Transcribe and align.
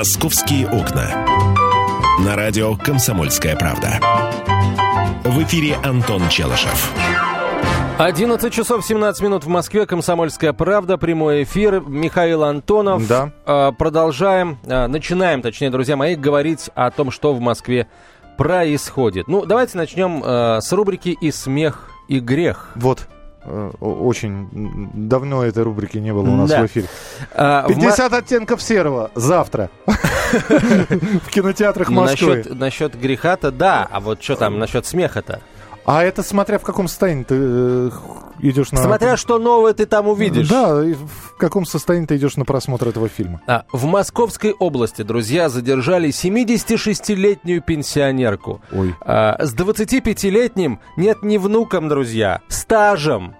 «Московские 0.00 0.66
окна». 0.66 1.26
На 2.24 2.34
радио 2.34 2.74
«Комсомольская 2.74 3.54
правда». 3.54 4.00
В 5.24 5.42
эфире 5.42 5.76
Антон 5.84 6.26
Челышев. 6.30 6.90
11 7.98 8.50
часов 8.50 8.82
17 8.82 9.22
минут 9.22 9.44
в 9.44 9.48
Москве. 9.48 9.84
Комсомольская 9.84 10.54
правда. 10.54 10.96
Прямой 10.96 11.42
эфир. 11.42 11.82
Михаил 11.82 12.44
Антонов. 12.44 13.06
Да. 13.06 13.32
А, 13.44 13.72
продолжаем, 13.72 14.58
а, 14.66 14.88
начинаем, 14.88 15.42
точнее, 15.42 15.68
друзья 15.68 15.96
мои, 15.96 16.14
говорить 16.14 16.70
о 16.74 16.90
том, 16.90 17.10
что 17.10 17.34
в 17.34 17.40
Москве 17.40 17.86
происходит. 18.38 19.28
Ну, 19.28 19.44
давайте 19.44 19.76
начнем 19.76 20.22
а, 20.24 20.62
с 20.62 20.72
рубрики 20.72 21.10
«И 21.10 21.30
смех, 21.30 21.90
и 22.08 22.20
грех». 22.20 22.70
Вот. 22.74 23.06
Э, 23.50 23.70
Очень 23.80 24.48
давно 24.94 25.44
этой 25.44 25.62
рубрики 25.64 25.98
не 25.98 26.12
было 26.12 26.28
у 26.30 26.36
нас 26.36 26.50
Да. 26.50 26.62
в 26.62 26.66
эфире. 26.66 26.86
А, 27.34 27.64
в 27.64 27.68
50 27.68 28.12
оттенков 28.12 28.62
серого 28.62 29.10
завтра 29.14 29.70
в 29.86 31.28
кинотеатрах 31.30 31.90
Москвы. 31.90 32.44
насчет, 32.50 32.98
греха-то 32.98 33.50
да, 33.50 33.88
а 33.90 34.00
вот 34.00 34.22
что 34.22 34.36
там 34.36 34.58
насчет 34.58 34.86
смеха-то? 34.86 35.40
А 35.86 36.04
это 36.04 36.22
смотря 36.22 36.58
в 36.58 36.62
каком 36.62 36.86
состоянии 36.88 37.24
ты 37.24 37.34
э, 37.36 37.90
идешь 38.40 38.70
на... 38.70 38.82
Смотря 38.82 39.16
что 39.16 39.38
новое 39.38 39.72
ты 39.72 39.86
там 39.86 40.06
увидишь. 40.08 40.48
Да, 40.48 40.74
в 40.76 41.36
каком 41.38 41.64
состоянии 41.64 42.06
ты 42.06 42.16
идешь 42.16 42.36
на 42.36 42.44
просмотр 42.44 42.88
этого 42.88 43.08
фильма. 43.08 43.40
А, 43.46 43.64
в 43.72 43.86
Московской 43.86 44.52
области, 44.52 45.02
друзья, 45.02 45.48
задержали 45.48 46.10
76-летнюю 46.10 47.62
пенсионерку. 47.62 48.60
Ой. 48.70 48.94
А, 49.00 49.36
с 49.44 49.54
25-летним, 49.54 50.80
нет, 50.96 51.22
не 51.22 51.38
внуком, 51.38 51.88
друзья, 51.88 52.40
стажем. 52.48 53.34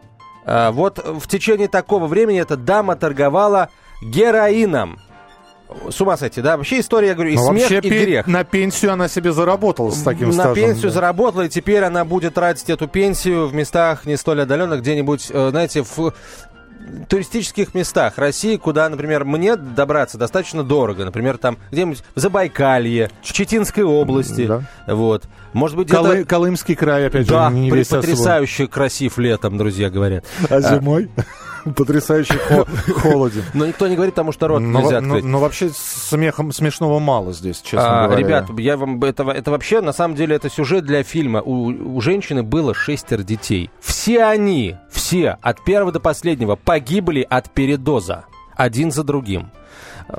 А, 0.52 0.72
вот 0.72 0.98
в 0.98 1.28
течение 1.28 1.68
такого 1.68 2.08
времени 2.08 2.40
эта 2.40 2.56
дама 2.56 2.96
торговала 2.96 3.68
героином. 4.02 4.98
С 5.88 6.00
ума 6.00 6.16
сойти, 6.16 6.42
да? 6.42 6.56
Вообще 6.56 6.80
история, 6.80 7.08
я 7.08 7.14
говорю, 7.14 7.30
и 7.30 7.36
Ну, 7.36 7.46
смех, 7.46 7.70
вообще 7.70 7.78
и 7.78 8.04
грех. 8.04 8.26
на 8.26 8.42
пенсию 8.42 8.92
она 8.92 9.06
себе 9.06 9.30
заработала 9.30 9.90
с 9.90 10.02
таким 10.02 10.28
на 10.28 10.32
стажем. 10.32 10.54
пенсию 10.56 10.88
да. 10.88 10.94
заработала, 10.94 11.42
и 11.42 11.48
теперь 11.48 11.84
она 11.84 12.04
будет 12.04 12.34
тратить 12.34 12.68
эту 12.70 12.88
пенсию 12.88 13.46
в 13.46 13.54
местах 13.54 14.04
не 14.04 14.16
столь 14.16 14.42
отдаленных, 14.42 14.80
где-нибудь, 14.80 15.28
э, 15.30 15.50
знаете, 15.50 15.84
в 15.84 16.12
туристических 17.08 17.74
местах 17.74 18.18
России, 18.18 18.56
куда, 18.56 18.88
например, 18.88 19.24
мне 19.24 19.56
добраться 19.56 20.18
достаточно 20.18 20.62
дорого. 20.62 21.04
Например, 21.04 21.38
там 21.38 21.58
где-нибудь 21.70 22.02
в 22.14 22.20
Забайкалье, 22.20 23.10
в 23.22 23.32
Читинской 23.32 23.84
области. 23.84 24.46
Да. 24.46 24.62
Вот. 24.86 25.24
Может 25.52 25.76
быть, 25.76 25.88
Колы- 25.90 26.14
где-то... 26.14 26.28
Колымский 26.28 26.74
край, 26.76 27.06
опять 27.06 27.26
Да, 27.26 27.50
же, 27.50 27.56
не 27.56 27.70
при- 27.70 27.78
весь 27.78 27.88
особо. 27.88 28.02
потрясающе 28.02 28.66
красив 28.68 29.18
летом, 29.18 29.58
друзья 29.58 29.90
говорят. 29.90 30.24
А 30.48 30.60
зимой? 30.60 31.10
Потрясающе 31.76 32.34
хо- 32.38 32.66
холоден. 32.94 33.42
Но 33.54 33.66
никто 33.66 33.88
не 33.88 33.94
говорит, 33.96 34.14
потому 34.14 34.32
что 34.32 34.48
рот 34.48 34.62
нельзя 34.62 35.00
но- 35.00 35.14
открыть. 35.14 35.24
но 35.24 35.38
вообще 35.38 35.70
смехом 35.74 36.52
смешного 36.52 36.98
мало 36.98 37.32
здесь, 37.32 37.60
честно 37.60 38.04
А, 38.04 38.06
говоря. 38.06 38.20
ребят, 38.26 38.46
я 38.58 38.76
вам 38.76 39.02
это, 39.02 39.22
это 39.30 39.50
вообще 39.50 39.80
на 39.80 39.92
самом 39.92 40.14
деле 40.16 40.36
это 40.36 40.48
сюжет 40.50 40.84
для 40.84 41.02
фильма. 41.02 41.40
У, 41.40 41.66
у 41.96 42.00
женщины 42.00 42.42
было 42.42 42.74
шестеро 42.74 43.22
детей. 43.22 43.70
Все 43.80 44.24
они, 44.24 44.76
все 44.90 45.36
от 45.40 45.64
первого 45.64 45.92
до 45.92 46.00
последнего 46.00 46.56
погибли 46.56 47.26
от 47.28 47.50
передоза. 47.50 48.24
Один 48.56 48.90
за 48.90 49.04
другим. 49.04 49.50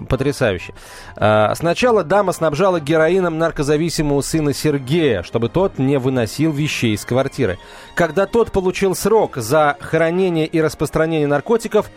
Потрясающе. 0.08 0.74
А, 1.16 1.54
Сначала 1.56 2.04
дама 2.04 2.32
снабжала 2.32 2.80
героином 2.80 3.38
наркозависимого 3.38 4.22
сына 4.22 4.54
Сергея, 4.54 5.24
чтобы 5.24 5.50
тот 5.50 5.78
не 5.78 5.98
выносил 5.98 6.52
вещей 6.52 6.96
из 6.96 7.06
квартиры. 7.06 7.58
Когда 7.96 8.26
тот 8.26 8.52
получил 8.52 8.96
срок 8.96 9.38
за 9.38 9.78
хранение 9.80 10.48
и 10.48 10.62
распространение 10.62 11.28
наркотиков, 11.28 11.90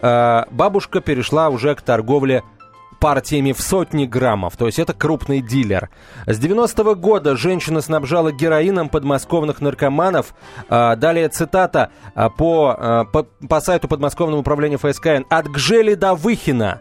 а, 0.00 0.46
бабушка 0.50 1.00
перешла 1.00 1.48
уже 1.48 1.74
к 1.74 1.82
торговле 1.82 2.42
партиями 3.00 3.52
в 3.52 3.60
сотни 3.60 4.06
граммов, 4.06 4.56
то 4.56 4.66
есть 4.66 4.80
это 4.80 4.92
крупный 4.92 5.40
дилер. 5.40 5.88
С 6.26 6.40
90-го 6.40 6.96
года 6.96 7.36
женщина 7.36 7.80
снабжала 7.80 8.32
героином 8.32 8.88
подмосковных 8.88 9.60
наркоманов. 9.60 10.34
А, 10.68 10.96
далее 10.96 11.28
цитата 11.28 11.90
по, 12.14 13.06
по, 13.12 13.22
по 13.48 13.60
сайту 13.60 13.88
подмосковного 13.88 14.40
управления 14.40 14.78
ФСКН. 14.78 15.24
«От 15.30 15.48
Гжели 15.48 15.94
до 15.94 16.14
Выхина». 16.14 16.80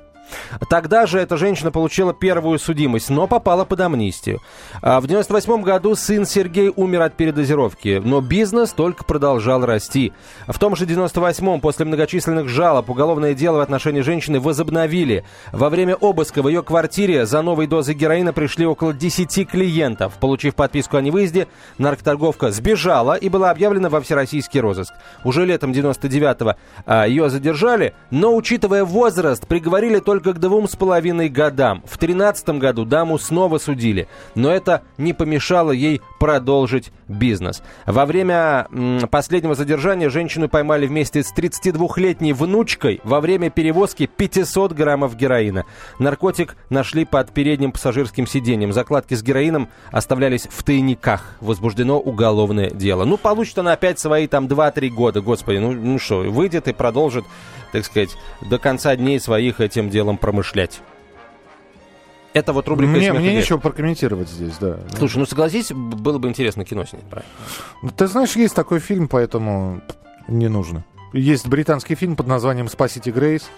Тогда 0.70 1.06
же 1.06 1.20
эта 1.20 1.38
женщина 1.38 1.72
получила 1.72 2.14
первую 2.14 2.60
судимость, 2.60 3.10
но 3.10 3.28
попала 3.28 3.66
под 3.66 3.82
амнистию. 3.82 4.42
А 4.82 5.00
В 5.00 5.08
98 5.08 5.62
году 5.62 5.96
сын 5.96 6.26
Сергей 6.26 6.72
умер 6.76 7.02
от 7.02 7.16
передозировки, 7.16 8.02
но 8.04 8.22
бизнес 8.22 8.72
только 8.72 9.04
продолжал 9.04 9.66
расти. 9.66 10.14
В 10.48 10.58
том 10.60 10.76
же 10.76 10.86
98-м, 10.86 11.62
после 11.62 11.86
многочисленных 11.86 12.48
жалоб, 12.50 12.90
уголовное 12.90 13.34
дело 13.34 13.58
в 13.58 13.62
отношении 13.62 14.02
женщины 14.02 14.40
возобновили. 14.40 15.24
Во 15.52 15.70
время 15.70 15.96
обыска 15.96 16.42
в 16.42 16.48
ее 16.48 16.64
квартире 16.64 17.26
за 17.26 17.42
новой 17.42 17.68
дозой 17.68 17.96
героина 17.96 18.34
пришли 18.34 18.66
около 18.66 18.94
10 18.94 19.50
клиентов. 19.50 20.14
Получив 20.20 20.56
подписку 20.56 20.98
о 20.98 21.02
невыезде, 21.02 21.48
наркоторговка 21.78 22.52
сбежала 22.52 23.16
и 23.16 23.30
была 23.30 23.52
объявлена 23.52 23.90
во 23.90 24.02
всероссийский 24.02 24.60
розыск. 24.60 24.94
Уже 25.24 25.46
летом 25.46 25.72
99-го 25.72 26.56
а, 26.86 27.06
ее 27.08 27.30
задержали, 27.30 27.94
но, 28.12 28.36
учитывая 28.36 28.84
возраст, 28.84 29.48
приговорили 29.48 30.00
только 30.00 30.17
к 30.20 30.40
двум 30.40 30.68
с 30.68 30.76
половиной 30.76 31.30
годам. 31.30 31.84
В 31.86 31.98
13 31.98 32.50
году 32.60 32.86
даму 32.86 33.18
снова 33.18 33.58
судили, 33.58 34.08
но 34.36 34.52
это 34.52 34.84
не 34.98 35.14
помешало 35.14 35.72
ей 35.72 36.02
продолжить 36.20 36.92
бизнес. 37.08 37.62
Во 37.86 38.06
время 38.06 38.68
последнего 39.10 39.56
задержания 39.56 40.10
женщину 40.10 40.50
поймали 40.50 40.88
вместе 40.88 41.24
с 41.24 41.34
32-летней 41.34 42.34
внучкой 42.34 43.02
во 43.04 43.20
время 43.20 43.50
перевозки 43.50 44.08
500 44.08 44.74
граммов 44.74 45.16
героина. 45.16 45.66
Наркотик 46.00 46.56
нашли 46.70 47.06
под 47.06 47.32
передним 47.32 47.72
пассажирским 47.72 48.28
сиденьем. 48.28 48.74
Закладки 48.74 49.14
с 49.14 49.24
героином 49.24 49.70
оставлялись 49.92 50.48
в 50.50 50.64
тайниках. 50.64 51.36
Возбуждено 51.42 52.00
уголовное 52.00 52.70
дело. 52.70 53.06
Ну, 53.06 53.18
получит 53.18 53.58
она 53.58 53.74
опять 53.74 54.00
свои 54.00 54.28
там 54.28 54.48
2-3 54.48 54.90
года. 54.90 55.22
Господи, 55.22 55.58
ну, 55.58 55.72
ну 55.72 56.00
что, 56.00 56.20
выйдет 56.20 56.68
и 56.68 56.74
продолжит, 56.74 57.26
так 57.72 57.86
сказать, 57.86 58.10
до 58.42 58.58
конца 58.58 58.96
дней 58.96 59.20
своих 59.20 59.62
этим 59.62 59.90
делом 59.90 60.18
промышлять. 60.18 60.82
Это 62.38 62.54
вот 62.54 62.68
рубрика 62.68 62.92
Мне, 62.92 63.02
«Смех 63.02 63.16
и 63.16 63.18
мне 63.18 63.30
грех». 63.30 63.44
нечего 63.44 63.58
прокомментировать 63.58 64.30
здесь, 64.30 64.58
да. 64.60 64.78
Слушай, 64.96 65.18
ну 65.18 65.26
согласись, 65.26 65.72
было 65.72 66.20
бы 66.20 66.30
интересно 66.30 66.66
кино 66.66 66.86
снять, 66.86 67.04
правильно? 67.06 67.32
Ну, 67.82 67.90
Ты 67.90 68.06
знаешь, 68.06 68.36
есть 68.36 68.54
такой 68.54 68.80
фильм, 68.80 69.08
поэтому 69.08 69.82
не 70.28 70.48
нужно. 70.48 70.86
Есть 71.14 71.48
британский 71.48 71.96
фильм 71.96 72.16
под 72.16 72.28
названием 72.28 72.68
«Спасите 72.68 73.10
Грейс». 73.10 73.50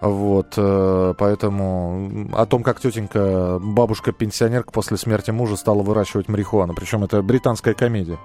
Вот, 0.00 0.54
э, 0.56 1.14
поэтому 1.18 2.30
о 2.32 2.46
том, 2.46 2.62
как 2.62 2.80
тетенька, 2.80 3.58
бабушка-пенсионерка 3.60 4.70
после 4.70 4.96
смерти 4.96 5.32
мужа 5.32 5.56
стала 5.56 5.82
выращивать 5.82 6.28
марихуану. 6.28 6.74
Причем 6.74 7.02
это 7.04 7.20
британская 7.22 7.74
комедия. 7.74 8.18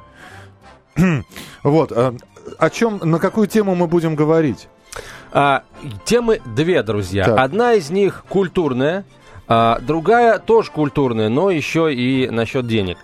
вот, 1.64 1.92
э, 1.92 2.14
о 2.60 2.70
чем, 2.70 3.00
на 3.04 3.18
какую 3.18 3.48
тему 3.48 3.74
мы 3.74 3.88
будем 3.88 4.16
говорить? 4.16 4.70
А, 5.34 5.64
темы 6.06 6.40
две, 6.46 6.82
друзья. 6.84 7.26
Так. 7.26 7.40
Одна 7.40 7.74
из 7.74 7.90
них 7.90 8.24
культурная, 8.30 9.04
а 9.48 9.80
другая 9.80 10.40
тоже 10.40 10.72
культурная, 10.72 11.30
но 11.30 11.50
еще 11.50 11.94
и 11.94 12.30
насчет 12.30 12.68
денег. 12.68 12.98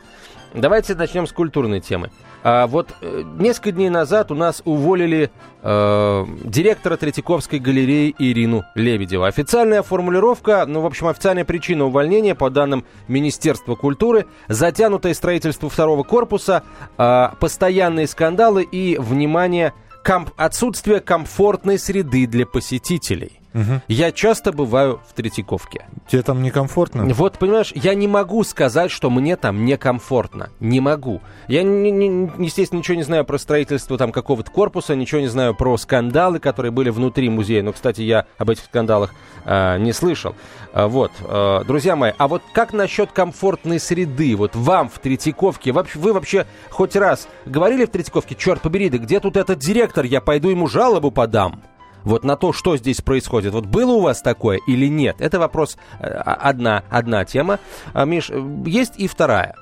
Давайте 0.53 0.95
начнем 0.95 1.27
с 1.27 1.31
культурной 1.31 1.79
темы. 1.79 2.11
А, 2.43 2.67
вот 2.67 2.93
э, 3.01 3.23
несколько 3.37 3.71
дней 3.71 3.89
назад 3.89 4.31
у 4.31 4.35
нас 4.35 4.61
уволили 4.65 5.29
э, 5.61 6.25
директора 6.43 6.97
Третьяковской 6.97 7.59
галереи 7.59 8.15
Ирину 8.17 8.63
Лебедева. 8.75 9.27
Официальная 9.27 9.83
формулировка, 9.83 10.65
ну, 10.65 10.81
в 10.81 10.85
общем, 10.85 11.07
официальная 11.07 11.45
причина 11.45 11.85
увольнения, 11.85 12.35
по 12.35 12.49
данным 12.49 12.83
Министерства 13.07 13.75
культуры, 13.75 14.25
затянутое 14.47 15.13
строительство 15.13 15.69
второго 15.69 16.03
корпуса, 16.03 16.63
а, 16.97 17.35
постоянные 17.39 18.07
скандалы 18.07 18.63
и, 18.63 18.97
внимание, 18.99 19.73
комп- 20.03 20.31
отсутствие 20.35 20.99
комфортной 20.99 21.77
среды 21.77 22.25
для 22.25 22.45
посетителей. 22.45 23.40
Я 23.87 24.11
часто 24.11 24.51
бываю 24.51 25.01
в 25.09 25.13
Третьяковке. 25.13 25.85
Тебе 26.07 26.21
там 26.21 26.41
некомфортно? 26.41 27.05
Вот, 27.13 27.37
понимаешь, 27.37 27.71
я 27.75 27.93
не 27.93 28.07
могу 28.07 28.43
сказать, 28.43 28.91
что 28.91 29.09
мне 29.09 29.35
там 29.35 29.65
некомфортно. 29.65 30.49
Не 30.59 30.79
могу. 30.79 31.21
Я, 31.47 31.63
не- 31.63 31.91
не- 31.91 32.31
естественно, 32.37 32.79
ничего 32.79 32.95
не 32.97 33.03
знаю 33.03 33.25
про 33.25 33.37
строительство 33.37 33.97
там 33.97 34.11
какого-то 34.11 34.51
корпуса, 34.51 34.95
ничего 34.95 35.21
не 35.21 35.27
знаю 35.27 35.53
про 35.55 35.77
скандалы, 35.77 36.39
которые 36.39 36.71
были 36.71 36.89
внутри 36.89 37.29
музея. 37.29 37.63
Но, 37.63 37.73
кстати, 37.73 38.01
я 38.01 38.25
об 38.37 38.49
этих 38.49 38.65
скандалах 38.65 39.13
а, 39.45 39.77
не 39.77 39.91
слышал. 39.93 40.35
А, 40.73 40.87
вот, 40.87 41.11
а, 41.21 41.63
друзья 41.63 41.95
мои, 41.95 42.13
а 42.17 42.27
вот 42.27 42.41
как 42.53 42.73
насчет 42.73 43.11
комфортной 43.11 43.79
среды? 43.79 44.35
Вот 44.35 44.55
вам 44.55 44.89
в 44.89 44.99
Третьяковке, 44.99 45.71
вообще, 45.71 45.99
вы 45.99 46.13
вообще 46.13 46.45
хоть 46.69 46.95
раз 46.95 47.27
говорили 47.45 47.85
в 47.85 47.89
Третьяковке, 47.89 48.35
черт 48.35 48.61
побери, 48.61 48.89
да 48.89 48.97
где 48.97 49.19
тут 49.19 49.35
этот 49.37 49.59
директор, 49.59 50.05
я 50.05 50.21
пойду 50.21 50.49
ему 50.49 50.67
жалобу 50.67 51.11
подам? 51.11 51.61
Вот 52.03 52.23
на 52.23 52.35
то, 52.35 52.53
что 52.53 52.77
здесь 52.77 53.01
происходит. 53.01 53.53
Вот 53.53 53.65
было 53.65 53.91
у 53.91 54.01
вас 54.01 54.21
такое 54.21 54.59
или 54.67 54.87
нет? 54.87 55.17
Это 55.19 55.39
вопрос, 55.39 55.77
э, 55.99 56.05
одна, 56.05 56.83
одна 56.89 57.25
тема. 57.25 57.59
А, 57.93 58.05
Миш, 58.05 58.29
э, 58.29 58.63
есть 58.65 58.93
и 58.97 59.07
вторая 59.07 59.55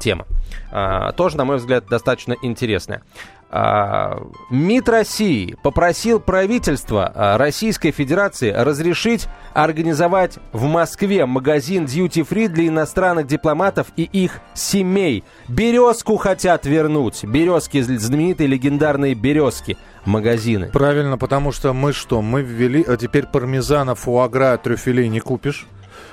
тема. 0.00 0.26
А, 0.70 1.12
тоже, 1.12 1.36
на 1.36 1.44
мой 1.44 1.56
взгляд, 1.56 1.86
достаточно 1.86 2.36
интересная. 2.42 3.02
А, 3.50 4.20
МИД 4.50 4.88
России 4.90 5.56
попросил 5.62 6.20
правительство 6.20 7.10
а, 7.14 7.38
Российской 7.38 7.92
Федерации 7.92 8.50
разрешить 8.50 9.26
организовать 9.54 10.38
в 10.52 10.64
Москве 10.64 11.24
магазин 11.24 11.86
Duty 11.86 12.28
Free 12.28 12.48
для 12.48 12.68
иностранных 12.68 13.26
дипломатов 13.26 13.86
и 13.96 14.02
их 14.02 14.40
семей. 14.52 15.24
Березку 15.48 16.18
хотят 16.18 16.66
вернуть. 16.66 17.24
Березки, 17.24 17.80
знаменитые 17.80 18.48
легендарные 18.48 19.14
березки. 19.14 19.78
Магазины. 20.04 20.70
Правильно, 20.70 21.16
потому 21.16 21.52
что 21.52 21.72
мы 21.72 21.92
что? 21.92 22.22
Мы 22.22 22.42
ввели... 22.42 22.82
А 22.82 22.96
теперь 22.96 23.26
пармезана, 23.26 23.94
фуагра, 23.94 24.58
трюфелей 24.62 25.08
не 25.08 25.20
купишь 25.20 25.66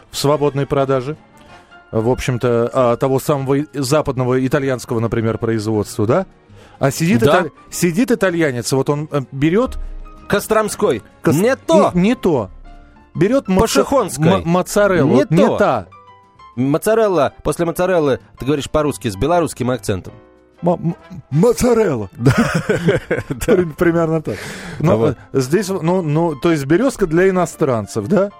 в 0.10 0.18
свободной 0.18 0.66
продаже 0.66 1.18
в 1.92 2.10
общем-то, 2.10 2.98
того 3.00 3.20
самого 3.20 3.64
западного 3.74 4.46
итальянского, 4.46 5.00
например, 5.00 5.38
производства, 5.38 6.06
да? 6.06 6.26
А 6.80 6.92
сидит, 6.92 7.22
да. 7.22 7.31
Италь... 7.31 7.51
сидит 7.69 8.12
итальянец, 8.12 8.72
вот 8.72 8.89
он 8.89 9.07
э, 9.12 9.22
берет... 9.31 9.77
Костромской. 10.27 11.04
Кос... 11.22 11.36
Не 11.36 11.56
то. 11.56 11.92
Не, 11.94 12.01
не 12.01 12.16
то. 12.16 12.50
Берет 13.13 13.45
Пашихонской. 13.45 14.42
М- 14.42 14.42
моцареллу. 14.45 15.10
Не, 15.10 15.16
вот, 15.16 15.30
то. 15.30 15.36
не 15.36 15.57
та. 15.57 15.88
Моцарелла, 16.56 17.33
после 17.44 17.66
моцареллы, 17.66 18.19
ты 18.39 18.45
говоришь 18.45 18.69
по-русски, 18.69 19.10
с 19.10 19.16
белорусским 19.16 19.69
акцентом. 19.72 20.13
Моцарелла. 21.30 22.10
Примерно 23.78 24.21
так. 24.21 24.38
Ну, 24.80 25.07
э, 25.07 25.16
здесь, 25.33 25.68
ну, 25.69 26.01
ну, 26.01 26.36
то 26.36 26.51
есть 26.51 26.66
березка 26.66 27.07
для 27.07 27.30
иностранцев, 27.30 28.07
да? 28.07 28.31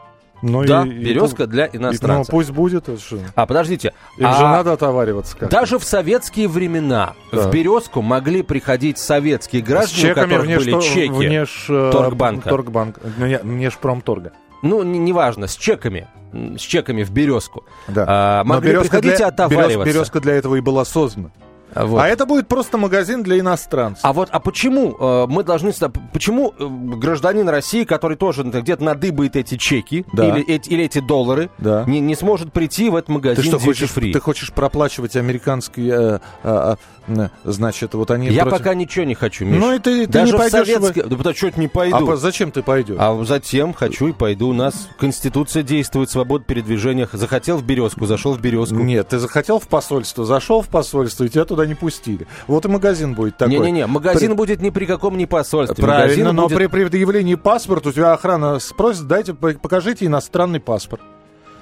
Ну, 0.42 0.64
да, 0.64 0.84
и, 0.84 0.90
березка 0.90 1.44
и, 1.44 1.48
для 1.48 1.68
иностранцев. 1.72 2.34
И, 2.34 2.36
ну, 2.36 2.40
пусть 2.40 2.52
будет. 2.52 2.90
Что? 3.00 3.18
А, 3.36 3.46
подождите. 3.46 3.94
Им 4.18 4.28
а 4.28 4.34
же 4.34 4.44
надо 4.44 4.74
отовариваться 4.74 5.38
как 5.38 5.50
-то. 5.50 5.52
Даже 5.52 5.80
в 5.80 5.84
советские 5.84 6.48
времена 6.48 7.14
да. 7.32 7.48
в 7.48 7.52
березку 7.52 8.02
могли 8.02 8.44
приходить 8.44 8.98
советские 8.98 9.62
граждане, 9.62 10.12
у 10.12 10.16
которых 10.16 10.44
внеш, 10.44 10.66
были 10.66 10.82
чеки 10.82 11.10
внеш, 11.10 11.66
э, 11.70 11.90
торгбанка. 11.92 12.50
Торгбанк, 12.50 13.00
ну, 13.18 13.40
внешпромторга. 13.44 14.34
Ну, 14.62 14.84
неважно, 14.84 15.48
с 15.48 15.56
чеками. 15.56 16.08
С 16.34 16.62
чеками 16.62 17.04
в 17.04 17.12
березку. 17.12 17.64
Да. 17.88 18.06
А, 18.08 18.44
могли 18.44 18.78
приходить 18.78 19.18
для, 19.18 19.26
и 19.26 19.30
отовариваться. 19.30 19.80
Берез, 19.80 19.96
березка 19.96 20.20
для 20.20 20.34
этого 20.34 20.56
и 20.56 20.60
была 20.60 20.84
создана. 20.84 21.32
Вот. 21.76 22.00
А 22.00 22.08
это 22.08 22.26
будет 22.26 22.48
просто 22.48 22.78
магазин 22.78 23.24
для 23.24 23.40
иностранцев. 23.40 24.04
А 24.04 24.14
вот, 24.14 24.30
а 24.32 24.40
почему 24.40 24.96
э, 24.98 25.26
мы 25.28 25.44
должны, 25.44 25.74
почему 26.14 26.54
э, 26.58 26.66
гражданин 26.68 27.48
России, 27.50 27.84
который 27.84 28.18
тоже 28.18 28.44
где-то 28.44 28.84
надыбает 28.84 29.36
эти 29.36 29.58
чеки 29.58 30.06
да. 30.14 30.30
или, 30.30 30.46
эти, 30.46 30.70
или 30.70 30.86
эти 30.86 31.00
доллары, 31.00 31.50
да. 31.58 31.84
не, 31.86 32.00
не 32.00 32.16
сможет 32.16 32.54
прийти 32.54 32.90
в 32.90 32.96
этот 32.96 33.10
магазин 33.10 33.44
ты 33.44 33.50
что, 33.50 33.60
хочешь? 33.60 33.92
Ты 33.92 34.20
хочешь 34.20 34.52
проплачивать 34.52 35.16
американские, 35.16 35.94
э, 35.94 36.20
э, 36.44 36.76
э, 37.08 37.30
значит, 37.44 37.94
вот 37.94 38.12
они. 38.12 38.28
Я 38.28 38.44
против... 38.44 38.60
пока 38.60 38.74
ничего 38.74 39.06
не 39.06 39.16
хочу, 39.16 39.46
Миш. 39.46 39.60
Ну 39.60 39.74
и 39.74 39.80
ты, 39.80 40.06
ты 40.06 40.12
Даже 40.12 40.32
не 40.32 40.38
пойдешь. 40.38 40.68
Советский... 40.68 41.02
В... 41.02 41.10
Да 41.10 41.18
потому 41.18 41.36
что 41.36 41.60
не 41.60 41.68
пойду. 41.68 42.12
А 42.12 42.16
зачем 42.18 42.52
ты 42.52 42.64
пойдешь? 42.64 42.98
А 43.00 43.24
затем 43.24 43.74
хочу 43.74 44.08
и 44.08 44.14
пойду. 44.14 44.50
У 44.50 44.54
нас 44.54 44.90
конституция 44.98 45.64
действует, 45.64 46.10
свобода 46.10 46.46
передвижения. 46.46 47.08
Захотел 47.12 47.58
в 47.58 47.66
березку, 47.66 48.06
зашел 48.06 48.34
в 48.34 48.42
березку. 48.42 48.76
Нет, 48.76 49.10
ты 49.10 49.20
захотел 49.20 49.60
в 49.60 49.68
посольство, 49.68 50.26
зашел 50.26 50.62
в 50.62 50.68
посольство, 50.68 51.24
и 51.26 51.30
тебя 51.30 51.46
туда 51.46 51.65
не 51.68 51.76
пустили. 51.76 52.28
Вот 52.48 52.66
и 52.66 52.68
магазин 52.68 53.14
будет 53.14 53.38
такой. 53.38 53.56
Не-не-не, 53.56 53.88
магазин 53.88 54.32
при... 54.32 54.36
будет 54.36 54.62
ни 54.62 54.70
при 54.70 54.86
каком 54.86 55.18
не 55.18 55.26
посольстве. 55.26 55.82
Правильно, 55.84 56.04
магазин 56.04 56.36
но 56.36 56.44
будет... 56.44 56.58
при 56.58 56.68
предъявлении 56.68 57.36
паспорта 57.36 57.90
у 57.90 57.92
тебя 57.92 58.14
охрана 58.14 58.60
спросит, 58.60 59.08
дайте, 59.08 59.34
покажите 59.34 60.06
иностранный 60.06 60.60
паспорт. 60.60 61.02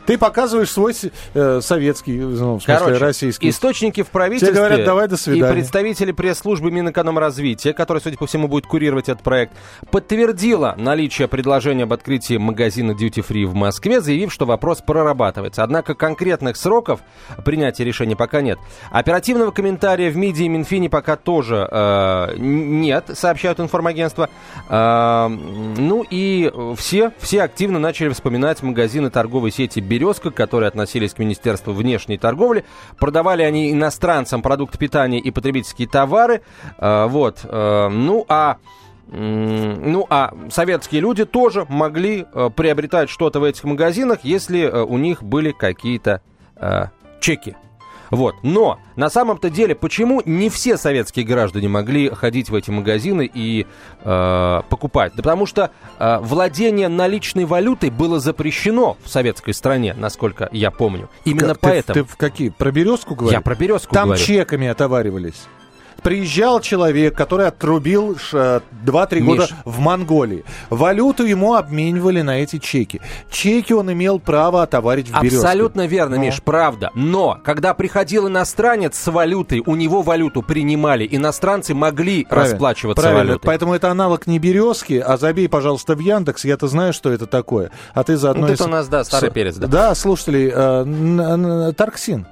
Ты 0.06 0.18
показываешь 0.18 0.70
свой 0.70 0.94
э, 1.34 1.62
советский, 1.62 2.18
ну, 2.18 2.56
в 2.56 2.64
смысле 2.64 2.78
Короче, 2.78 2.98
российский. 2.98 3.50
источники 3.50 4.04
в 4.04 4.08
правительстве 4.08 4.50
Тебе 4.50 4.58
говорят, 4.60 4.86
давай 4.86 5.08
до 5.08 5.18
свидания. 5.18 5.52
и 5.52 5.54
представители 5.54 6.12
пресс-службы 6.12 6.72
Минэкономразвития, 6.72 7.74
который, 7.74 8.02
судя 8.02 8.18
по 8.18 8.28
всему, 8.28 8.48
будет 8.48 8.68
курировать 8.68 9.08
этот 9.10 9.24
проект, 9.24 9.54
подтвердила 9.92 10.76
наличие 10.78 11.28
предложения 11.28 11.84
об 11.84 11.94
открытии 11.94 12.38
магазина 12.38 12.92
Duty 12.92 13.26
Free 13.26 13.46
в 13.46 13.54
Москве, 13.54 14.02
заявив, 14.02 14.34
что 14.34 14.46
вопрос 14.46 14.82
прорабатывается. 14.82 15.64
Однако 15.64 15.94
конкретных 15.96 16.58
сроков 16.58 17.00
принятия 17.46 17.86
решения 17.86 18.16
пока 18.16 18.42
нет. 18.42 18.60
Оперативного 18.92 19.52
комментария 19.52 20.10
в 20.10 20.18
МИДе 20.18 20.46
и 20.46 20.50
Минфине 20.50 20.90
пока 20.90 21.16
тоже 21.16 21.68
э, 21.72 22.36
нет, 22.38 23.12
сообщают 23.14 23.60
информагентства. 23.60 24.30
Э, 24.70 25.28
ну 25.30 26.06
и 26.10 26.52
все, 26.78 27.12
все 27.20 27.44
активно 27.44 27.80
начали 27.80 28.10
вспоминать 28.10 28.62
магазины 28.64 29.10
торговой 29.10 29.52
сети 29.52 29.80
«Березка», 29.94 30.32
которые 30.32 30.70
относились 30.70 31.14
к 31.14 31.20
Министерству 31.20 31.74
внешней 31.74 32.18
торговли. 32.18 32.66
Продавали 32.98 33.44
они 33.44 33.72
иностранцам 33.72 34.42
продукты 34.42 34.78
питания 34.78 35.20
и 35.20 35.30
потребительские 35.30 35.88
товары. 35.88 36.42
Э, 36.80 37.06
вот. 37.08 37.42
Э, 37.44 37.90
ну, 37.90 38.26
а... 38.28 38.58
Ну, 39.06 40.08
а 40.10 40.34
советские 40.50 41.02
люди 41.02 41.26
тоже 41.26 41.66
могли 41.70 42.26
э, 42.34 42.50
приобретать 42.56 43.10
что-то 43.10 43.42
в 43.42 43.44
этих 43.44 43.66
магазинах, 43.66 44.20
если 44.24 44.62
э, 44.62 44.82
у 44.82 44.98
них 44.98 45.22
были 45.22 45.52
какие-то 45.52 46.22
э, 46.56 46.86
чеки. 47.20 47.56
Вот. 48.16 48.36
Но 48.44 48.80
на 48.96 49.10
самом-то 49.10 49.50
деле, 49.50 49.76
почему 49.76 50.22
не 50.26 50.50
все 50.50 50.78
советские 50.78 51.26
граждане 51.26 51.68
могли 51.68 52.10
ходить 52.10 52.50
в 52.50 52.56
эти 52.56 52.70
магазины 52.70 53.30
и 53.32 53.66
э, 54.04 54.62
покупать? 54.70 55.14
Да 55.16 55.24
потому 55.24 55.46
что 55.46 55.72
э, 56.00 56.20
владение 56.22 56.90
наличной 56.90 57.46
валютой 57.46 57.90
было 57.90 58.20
запрещено 58.20 58.98
в 59.04 59.10
советской 59.10 59.54
стране, 59.54 59.96
насколько 59.98 60.48
я 60.52 60.70
помню. 60.70 61.10
Именно 61.26 61.50
как, 61.50 61.60
поэтому. 61.62 61.94
Ты, 61.94 62.04
ты 62.04 62.10
в 62.10 62.18
какие? 62.18 62.50
Про 62.50 62.72
березку 62.72 63.16
говоришь? 63.16 63.34
Я 63.34 63.42
про 63.42 63.56
березку 63.56 63.94
Там 63.94 64.10
говорю. 64.10 64.24
чеками 64.24 64.68
отоваривались 64.68 65.48
приезжал 66.02 66.60
человек, 66.62 67.16
который 67.16 67.48
отрубил 67.48 68.14
2-3 68.14 69.20
года 69.20 69.48
в 69.66 69.80
Монголии. 69.80 70.44
Валюту 70.70 71.26
ему 71.26 71.54
обменивали 71.54 72.22
на 72.22 72.40
эти 72.40 72.60
чеки. 72.60 73.02
Чеки 73.30 73.74
он 73.74 73.92
имел 73.92 74.20
право 74.20 74.64
отоварить 74.64 75.10
в 75.10 75.22
березке. 75.22 75.38
Абсолютно 75.38 75.88
верно, 75.88 76.16
Но. 76.16 76.22
Миш, 76.22 76.42
правда. 76.42 76.92
Но, 76.96 77.40
когда 77.44 77.74
приходил 77.74 78.28
иностранец 78.28 78.98
с 78.98 79.12
валютой, 79.12 79.62
у 79.66 79.76
него 79.76 80.02
валюту 80.02 80.42
принимали. 80.42 81.08
Иностранцы 81.10 81.74
могли 81.74 82.26
правильно, 82.26 82.52
расплачиваться 82.52 83.02
правильно. 83.02 83.24
валютой. 83.24 83.46
Поэтому 83.46 83.74
это 83.74 83.92
аналог 83.92 84.28
не 84.28 84.40
березки, 84.40 85.04
а 85.06 85.18
забей, 85.18 85.50
пожалуйста, 85.50 85.96
в 85.96 86.00
Яндекс. 86.00 86.46
Я-то 86.46 86.68
знаю, 86.68 86.94
что 86.94 87.12
это 87.12 87.28
такое. 87.28 87.72
А 87.94 88.04
ты 88.04 88.18
заодно... 88.18 88.48
Вот 88.48 88.52
это 88.52 88.64
у 88.66 88.68
нас, 88.68 88.88
да, 88.88 89.04
старый 89.04 89.30
с... 89.30 89.34
перец, 89.34 89.56
да. 89.56 89.68
Да, 89.68 89.96
слушатели, 89.96 90.52
э, 90.54 91.74
Тарксин. 91.74 92.28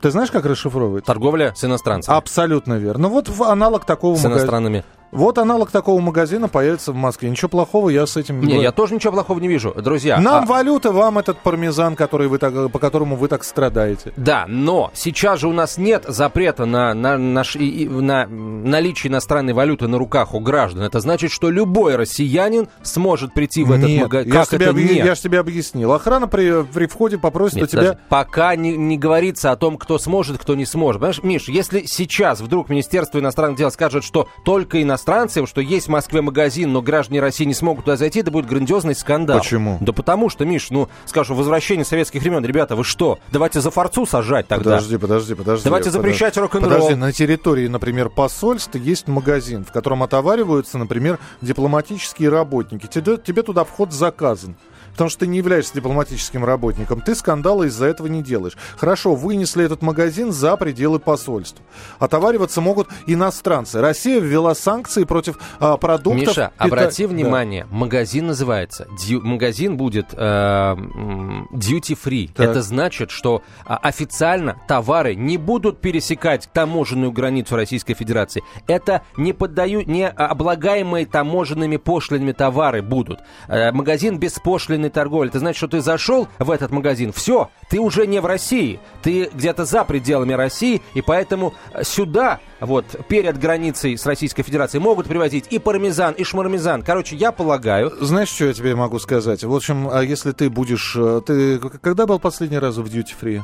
Ты 0.00 0.10
знаешь, 0.10 0.30
как 0.30 0.46
расшифровывается? 0.46 1.06
Торговля 1.06 1.52
с 1.54 1.64
иностранцами. 1.64 2.16
Абсолютно 2.16 2.74
верно. 2.74 3.08
Ну 3.08 3.14
вот 3.14 3.28
аналог 3.40 3.84
такого 3.84 4.16
С 4.16 4.24
иностранными. 4.24 4.84
Вот 5.12 5.38
аналог 5.38 5.70
такого 5.70 6.00
магазина 6.00 6.48
появится 6.48 6.92
в 6.92 6.94
Москве. 6.94 7.30
Ничего 7.30 7.48
плохого 7.48 7.88
я 7.88 8.06
с 8.06 8.16
этим... 8.16 8.40
Не, 8.40 8.62
я 8.62 8.70
тоже 8.70 8.94
ничего 8.94 9.12
плохого 9.12 9.40
не 9.40 9.48
вижу. 9.48 9.74
Друзья... 9.74 10.20
Нам 10.20 10.44
а... 10.44 10.46
валюта, 10.46 10.92
вам 10.92 11.18
этот 11.18 11.38
пармезан, 11.38 11.96
который 11.96 12.28
вы 12.28 12.38
так, 12.38 12.70
по 12.70 12.78
которому 12.78 13.16
вы 13.16 13.26
так 13.26 13.42
страдаете. 13.42 14.12
Да, 14.16 14.44
но 14.46 14.92
сейчас 14.94 15.40
же 15.40 15.48
у 15.48 15.52
нас 15.52 15.78
нет 15.78 16.04
запрета 16.06 16.64
на, 16.64 16.94
на, 16.94 17.18
на, 17.18 17.42
на 17.44 18.26
наличие 18.26 19.10
иностранной 19.10 19.52
валюты 19.52 19.88
на 19.88 19.98
руках 19.98 20.32
у 20.34 20.40
граждан. 20.40 20.84
Это 20.84 21.00
значит, 21.00 21.32
что 21.32 21.50
любой 21.50 21.96
россиянин 21.96 22.68
сможет 22.82 23.34
прийти 23.34 23.64
в 23.64 23.72
этот 23.72 23.90
магазин. 23.90 24.30
Как 24.30 24.52
это 24.52 24.72
тебе, 24.72 24.84
нет? 24.94 25.06
Я 25.06 25.14
же 25.16 25.22
тебе 25.22 25.40
объяснил. 25.40 25.92
Охрана 25.92 26.28
при, 26.28 26.62
при 26.62 26.86
входе 26.86 27.18
попросит 27.18 27.56
нет, 27.56 27.64
у 27.64 27.66
тебя... 27.66 27.98
Пока 28.08 28.54
не, 28.54 28.76
не 28.76 28.96
говорится 28.96 29.50
о 29.50 29.56
том, 29.56 29.76
кто 29.76 29.98
сможет, 29.98 30.38
кто 30.38 30.54
не 30.54 30.66
сможет. 30.66 31.00
Понимаешь, 31.00 31.22
Миш, 31.24 31.48
если 31.48 31.82
сейчас 31.86 32.40
вдруг 32.40 32.68
Министерство 32.68 33.18
иностранных 33.18 33.58
дел 33.58 33.72
скажет, 33.72 34.04
что 34.04 34.28
только 34.44 34.80
иностранные 34.80 34.99
иностранцев, 35.00 35.48
что 35.48 35.60
есть 35.60 35.86
в 35.86 35.90
Москве 35.90 36.20
магазин, 36.20 36.72
но 36.72 36.82
граждане 36.82 37.20
России 37.20 37.44
не 37.44 37.54
смогут 37.54 37.86
туда 37.86 37.96
зайти, 37.96 38.20
это 38.20 38.30
будет 38.30 38.46
грандиозный 38.46 38.94
скандал. 38.94 39.38
Почему? 39.38 39.78
Да 39.80 39.92
потому 39.92 40.28
что, 40.28 40.44
Миш, 40.44 40.70
ну, 40.70 40.88
скажу, 41.06 41.34
возвращение 41.34 41.84
советских 41.84 42.20
времен, 42.20 42.44
ребята, 42.44 42.76
вы 42.76 42.84
что? 42.84 43.18
Давайте 43.32 43.60
за 43.60 43.70
форцу 43.70 44.06
сажать 44.06 44.46
тогда. 44.46 44.76
Подожди, 44.76 44.98
подожди, 44.98 45.34
подожди. 45.34 45.64
Давайте 45.64 45.90
запрещать 45.90 46.36
рок-н-ролл. 46.36 46.70
Подожди, 46.70 46.94
на 46.94 47.12
территории, 47.12 47.66
например, 47.68 48.10
посольства 48.10 48.78
есть 48.78 49.08
магазин, 49.08 49.64
в 49.64 49.72
котором 49.72 50.02
отовариваются, 50.02 50.76
например, 50.76 51.18
дипломатические 51.40 52.28
работники. 52.28 52.86
Тебе, 52.86 53.16
тебе 53.16 53.42
туда 53.42 53.64
вход 53.64 53.92
заказан 53.92 54.56
потому 54.92 55.10
что 55.10 55.20
ты 55.20 55.26
не 55.26 55.38
являешься 55.38 55.74
дипломатическим 55.74 56.44
работником. 56.44 57.00
Ты 57.00 57.14
скандала 57.14 57.64
из-за 57.64 57.86
этого 57.86 58.06
не 58.06 58.22
делаешь. 58.22 58.56
Хорошо, 58.76 59.14
вынесли 59.14 59.64
этот 59.64 59.82
магазин 59.82 60.32
за 60.32 60.56
пределы 60.56 60.98
посольства. 60.98 61.64
Отовариваться 61.98 62.60
могут 62.60 62.88
иностранцы. 63.06 63.80
Россия 63.80 64.20
ввела 64.20 64.54
санкции 64.54 65.04
против 65.04 65.38
а, 65.58 65.76
продуктов... 65.76 66.20
Миша, 66.20 66.52
пита... 66.52 66.64
обрати 66.64 67.06
внимание, 67.06 67.66
да. 67.70 67.76
магазин 67.76 68.26
называется, 68.26 68.86
дью, 68.98 69.20
магазин 69.22 69.76
будет 69.76 70.06
э, 70.12 70.16
duty 70.16 71.98
free. 72.02 72.30
Так. 72.34 72.50
Это 72.50 72.62
значит, 72.62 73.10
что 73.10 73.42
а, 73.64 73.76
официально 73.76 74.60
товары 74.66 75.14
не 75.14 75.36
будут 75.36 75.80
пересекать 75.80 76.48
таможенную 76.52 77.12
границу 77.12 77.56
Российской 77.56 77.94
Федерации. 77.94 78.42
Это 78.66 79.02
не 79.16 79.32
поддают, 79.32 79.86
не 79.86 80.08
облагаемые 80.08 81.06
таможенными 81.06 81.76
пошлинами 81.76 82.32
товары 82.32 82.82
будут. 82.82 83.20
Э, 83.48 83.72
магазин 83.72 84.18
без 84.18 84.32
пошлин 84.34 84.79
подлинной 84.80 84.90
торговли. 84.90 85.28
Это 85.28 85.38
значит, 85.38 85.58
что 85.58 85.68
ты 85.68 85.80
зашел 85.80 86.28
в 86.38 86.50
этот 86.50 86.70
магазин, 86.70 87.12
все, 87.12 87.50
ты 87.68 87.78
уже 87.78 88.06
не 88.06 88.20
в 88.20 88.26
России, 88.26 88.80
ты 89.02 89.30
где-то 89.32 89.64
за 89.64 89.84
пределами 89.84 90.32
России, 90.32 90.82
и 90.94 91.02
поэтому 91.02 91.54
сюда, 91.82 92.40
вот, 92.60 92.84
перед 93.08 93.38
границей 93.38 93.96
с 93.96 94.06
Российской 94.06 94.42
Федерацией, 94.42 94.82
могут 94.82 95.06
привозить 95.06 95.46
и 95.50 95.58
пармезан, 95.58 96.14
и 96.14 96.24
шмармезан. 96.24 96.82
Короче, 96.82 97.16
я 97.16 97.32
полагаю... 97.32 97.92
Знаешь, 98.00 98.28
что 98.28 98.46
я 98.46 98.52
тебе 98.52 98.74
могу 98.74 98.98
сказать? 98.98 99.44
В 99.44 99.54
общем, 99.54 99.88
а 99.90 100.02
если 100.02 100.32
ты 100.32 100.48
будешь... 100.48 100.94
э, 100.96 101.20
Ты 101.26 101.58
когда 101.58 102.06
был 102.06 102.18
последний 102.18 102.58
раз 102.58 102.76
в 102.76 102.84
Duty 102.84 103.14
Free? 103.20 103.42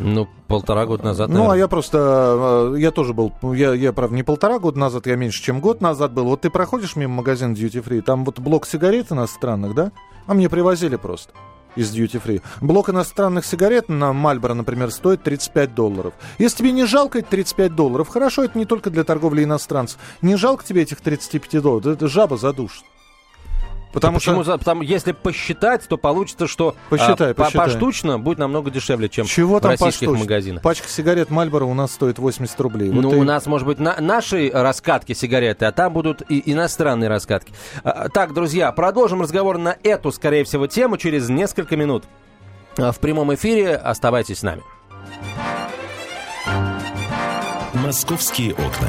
Ну, 0.00 0.28
полтора 0.48 0.86
года 0.86 1.04
назад, 1.04 1.28
Ну, 1.28 1.34
а 1.34 1.38
наверное. 1.38 1.58
я 1.58 1.68
просто, 1.68 2.72
э, 2.74 2.80
я 2.80 2.90
тоже 2.90 3.12
был, 3.12 3.32
я, 3.42 3.74
я, 3.74 3.92
правда, 3.92 4.16
не 4.16 4.22
полтора 4.22 4.58
года 4.58 4.78
назад, 4.78 5.06
я 5.06 5.16
меньше, 5.16 5.42
чем 5.42 5.60
год 5.60 5.80
назад 5.80 6.12
был. 6.12 6.24
Вот 6.24 6.40
ты 6.40 6.50
проходишь 6.50 6.96
мимо 6.96 7.14
магазина 7.16 7.52
Duty 7.52 7.84
Free, 7.84 8.00
там 8.00 8.24
вот 8.24 8.38
блок 8.38 8.66
сигарет 8.66 9.12
иностранных, 9.12 9.74
да? 9.74 9.92
А 10.26 10.34
мне 10.34 10.48
привозили 10.48 10.96
просто 10.96 11.32
из 11.76 11.94
Duty 11.94 12.20
Free. 12.24 12.42
Блок 12.60 12.88
иностранных 12.90 13.44
сигарет 13.44 13.88
на 13.88 14.12
Мальборо, 14.12 14.54
например, 14.54 14.90
стоит 14.90 15.22
35 15.22 15.74
долларов. 15.74 16.14
Если 16.38 16.58
тебе 16.58 16.72
не 16.72 16.84
жалко 16.86 17.18
эти 17.20 17.26
35 17.26 17.74
долларов, 17.76 18.08
хорошо, 18.08 18.44
это 18.44 18.58
не 18.58 18.64
только 18.64 18.90
для 18.90 19.04
торговли 19.04 19.44
иностранцев. 19.44 19.98
Не 20.22 20.36
жалко 20.36 20.64
тебе 20.64 20.82
этих 20.82 21.00
35 21.00 21.62
долларов, 21.62 21.86
это 21.86 22.08
жаба 22.08 22.36
задушит. 22.36 22.84
Потому 23.92 24.18
Почему? 24.18 24.42
что... 24.42 24.52
за- 24.52 24.58
Потому, 24.58 24.82
если 24.82 25.12
посчитать, 25.12 25.86
то 25.88 25.96
получится, 25.96 26.46
что 26.46 26.76
Посчитай, 26.90 27.32
а, 27.32 27.34
по- 27.34 27.44
посчитай. 27.44 27.66
поштучно 27.66 28.18
будет 28.18 28.38
намного 28.38 28.70
дешевле, 28.70 29.08
чем 29.08 29.26
Чего 29.26 29.58
в 29.58 29.60
там 29.60 29.72
российских 29.72 30.06
поштучно? 30.08 30.18
магазинах. 30.24 30.62
Пачка 30.62 30.88
сигарет 30.88 31.30
Мальборо 31.30 31.64
у 31.64 31.74
нас 31.74 31.92
стоит 31.92 32.18
80 32.18 32.60
рублей. 32.60 32.90
Вот 32.90 33.02
ну, 33.02 33.10
ты- 33.10 33.16
у 33.16 33.24
нас, 33.24 33.46
может 33.46 33.66
быть, 33.66 33.80
на, 33.80 33.96
наши 34.00 34.50
раскатки 34.54 35.12
сигареты, 35.12 35.64
а 35.64 35.72
там 35.72 35.92
будут 35.92 36.22
и 36.28 36.40
иностранные 36.52 37.08
раскатки. 37.08 37.52
А, 37.82 38.08
Так, 38.08 38.32
друзья, 38.32 38.70
продолжим 38.72 39.22
разговор 39.22 39.58
на 39.58 39.76
эту, 39.82 40.12
скорее 40.12 40.44
всего, 40.44 40.66
тему 40.68 40.96
через 40.96 41.28
несколько 41.28 41.76
минут. 41.76 42.04
А, 42.78 42.92
В 42.92 43.00
прямом 43.00 43.34
эфире 43.34 43.74
оставайтесь 43.74 44.38
с 44.38 44.42
нами. 44.44 44.62
«Московские 47.74 48.52
окна». 48.52 48.88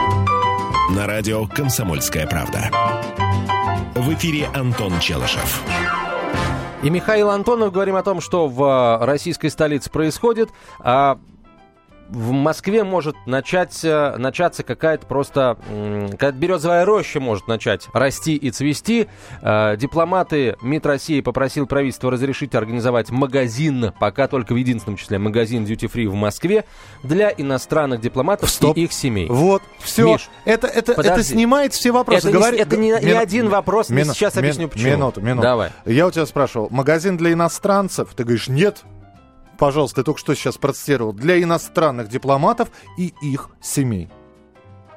На 0.95 1.07
радио 1.07 1.45
«Комсомольская 1.47 2.27
правда». 2.27 2.69
В 3.95 4.13
эфире 4.13 4.49
Антон 4.53 4.99
Челышев. 4.99 5.63
И 6.83 6.89
Михаил 6.89 7.29
Антонов 7.29 7.71
говорим 7.71 7.95
о 7.95 8.03
том, 8.03 8.19
что 8.19 8.47
в 8.49 8.61
а, 8.61 9.05
российской 9.05 9.47
столице 9.47 9.89
происходит. 9.89 10.49
А 10.79 11.17
в 12.11 12.31
Москве 12.31 12.83
может 12.83 13.15
начать, 13.25 13.79
э, 13.83 14.15
начаться 14.17 14.63
какая-то 14.63 15.05
просто... 15.07 15.57
Какая-то 16.11 16.37
березовая 16.37 16.85
роща 16.85 17.19
может 17.21 17.47
начать 17.47 17.87
расти 17.93 18.35
и 18.35 18.51
цвести. 18.51 19.07
Э, 19.41 19.77
Дипломаты 19.77 20.57
МИД 20.61 20.85
России 20.85 21.21
попросил 21.21 21.67
правительство 21.67 22.11
разрешить 22.11 22.53
организовать 22.53 23.09
магазин, 23.11 23.93
пока 23.99 24.27
только 24.27 24.53
в 24.53 24.57
единственном 24.57 24.97
числе 24.97 25.19
магазин 25.19 25.63
Duty 25.63 25.89
Free 25.91 26.07
в 26.07 26.13
Москве, 26.13 26.65
для 27.01 27.29
иностранных 27.31 28.01
дипломатов 28.01 28.49
Стоп. 28.49 28.75
и 28.77 28.83
их 28.83 28.91
семей. 28.93 29.27
Вот, 29.29 29.61
все. 29.79 30.13
Миш, 30.13 30.29
это, 30.43 30.67
это, 30.67 30.91
это 30.91 31.23
снимает 31.23 31.73
все 31.73 31.91
вопросы. 31.91 32.27
Это 32.27 32.37
не- 32.37 32.43
Говори- 32.43 32.57
это 32.57 32.77
не- 32.77 32.89
не 32.91 32.99
Мину- 32.99 33.19
один 33.19 33.47
вопрос, 33.49 33.89
не 33.89 34.01
мину- 34.01 34.13
сейчас 34.13 34.35
мин- 34.35 34.43
объясню, 34.43 34.67
почему. 34.67 34.91
Минуту, 34.91 35.21
минуту. 35.21 35.41
Давай. 35.43 35.69
Я 35.85 36.07
у 36.07 36.11
тебя 36.11 36.25
спрашивал, 36.25 36.67
магазин 36.71 37.15
для 37.15 37.31
иностранцев? 37.31 38.09
Ты 38.15 38.23
говоришь, 38.23 38.49
нет. 38.49 38.83
Пожалуйста, 39.61 39.97
ты 39.97 40.05
только 40.05 40.19
что 40.19 40.33
сейчас 40.33 40.57
процитировал. 40.57 41.13
Для 41.13 41.39
иностранных 41.39 42.07
дипломатов 42.07 42.69
и 42.97 43.13
их 43.21 43.49
семей. 43.61 44.09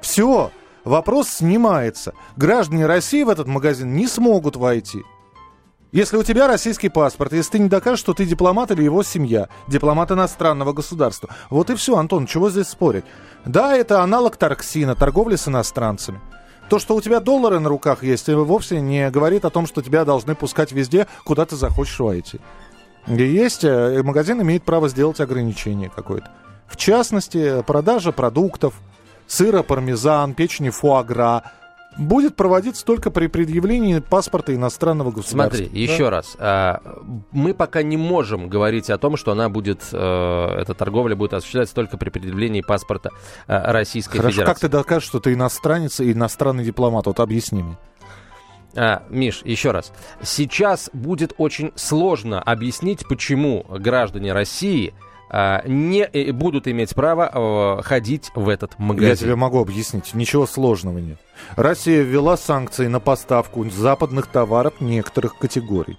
Все, 0.01 0.49
вопрос 0.83 1.29
снимается. 1.29 2.15
Граждане 2.35 2.87
России 2.87 3.21
в 3.21 3.29
этот 3.29 3.45
магазин 3.45 3.93
не 3.93 4.07
смогут 4.07 4.55
войти. 4.55 5.03
Если 5.91 6.17
у 6.17 6.23
тебя 6.23 6.47
российский 6.47 6.89
паспорт, 6.89 7.33
если 7.33 7.51
ты 7.51 7.59
не 7.59 7.69
докажешь, 7.69 7.99
что 7.99 8.15
ты 8.15 8.25
дипломат 8.25 8.71
или 8.71 8.81
его 8.81 9.03
семья, 9.03 9.49
дипломат 9.67 10.09
иностранного 10.09 10.73
государства. 10.73 11.29
Вот 11.51 11.69
и 11.69 11.75
все, 11.75 11.95
Антон, 11.95 12.25
чего 12.25 12.49
здесь 12.49 12.69
спорить? 12.69 13.05
Да, 13.45 13.77
это 13.77 14.01
аналог 14.01 14.35
торксина, 14.35 14.95
торговли 14.95 15.35
с 15.35 15.47
иностранцами. 15.47 16.19
То, 16.69 16.79
что 16.79 16.95
у 16.95 17.01
тебя 17.01 17.19
доллары 17.19 17.59
на 17.59 17.69
руках 17.69 18.01
есть, 18.01 18.27
вовсе 18.29 18.81
не 18.81 19.11
говорит 19.11 19.45
о 19.45 19.51
том, 19.51 19.67
что 19.67 19.83
тебя 19.83 20.03
должны 20.05 20.33
пускать 20.33 20.71
везде, 20.71 21.05
куда 21.23 21.45
ты 21.45 21.55
захочешь 21.55 21.99
войти. 21.99 22.39
И 23.07 23.13
Есть, 23.23 23.63
э, 23.63 24.01
магазин 24.03 24.41
имеет 24.41 24.63
право 24.63 24.89
сделать 24.89 25.19
ограничение 25.19 25.91
какое-то. 25.95 26.29
В 26.67 26.77
частности, 26.77 27.63
продажа 27.63 28.11
продуктов, 28.11 28.73
сыра, 29.27 29.61
пармезан, 29.63 30.33
печени 30.33 30.69
фуагра 30.69 31.43
будет 31.97 32.35
проводиться 32.35 32.85
только 32.85 33.09
при 33.11 33.27
предъявлении 33.27 33.99
паспорта 33.99 34.53
иностранного 34.53 35.11
государства. 35.11 35.57
Смотри, 35.63 35.81
еще 35.81 36.09
раз. 36.09 36.35
а, 36.39 36.81
Мы 37.31 37.53
пока 37.53 37.83
не 37.83 37.97
можем 37.97 38.49
говорить 38.49 38.89
о 38.89 38.97
том, 38.97 39.15
что 39.15 39.31
она 39.31 39.49
будет, 39.49 39.81
э, 39.91 40.57
эта 40.59 40.73
торговля 40.73 41.15
будет 41.15 41.33
осуществляться 41.33 41.73
только 41.73 41.97
при 41.97 42.09
предъявлении 42.09 42.61
паспорта 42.61 43.11
э, 43.47 43.71
Российской 43.71 44.17
Хорошо, 44.17 44.41
как 44.41 44.57
Федерации. 44.57 44.67
ты 44.67 44.69
докажешь, 44.69 45.07
что 45.07 45.19
ты 45.19 45.33
иностранец 45.33 45.99
и 45.99 46.11
иностранный 46.11 46.65
дипломат? 46.65 47.05
Вот 47.05 47.19
объясни 47.19 47.63
мне. 47.63 47.77
А, 48.75 49.03
Миш, 49.09 49.41
еще 49.43 49.71
раз. 49.71 49.91
Сейчас 50.21 50.89
будет 50.93 51.33
очень 51.37 51.71
сложно 51.75 52.41
объяснить, 52.41 53.07
почему 53.07 53.65
граждане 53.69 54.33
России 54.33 54.93
а, 55.29 55.63
не 55.65 56.01
э, 56.01 56.31
будут 56.31 56.67
иметь 56.67 56.93
право 56.93 57.77
э, 57.79 57.81
ходить 57.83 58.31
в 58.35 58.49
этот 58.49 58.77
магазин. 58.77 59.09
Я 59.09 59.15
тебе 59.15 59.35
могу 59.35 59.59
объяснить, 59.59 60.13
ничего 60.13 60.45
сложного 60.45 60.99
нет. 60.99 61.19
Россия 61.55 62.03
ввела 62.03 62.37
санкции 62.37 62.87
на 62.87 62.99
поставку 62.99 63.67
западных 63.69 64.27
товаров 64.27 64.81
некоторых 64.81 65.37
категорий. 65.37 65.97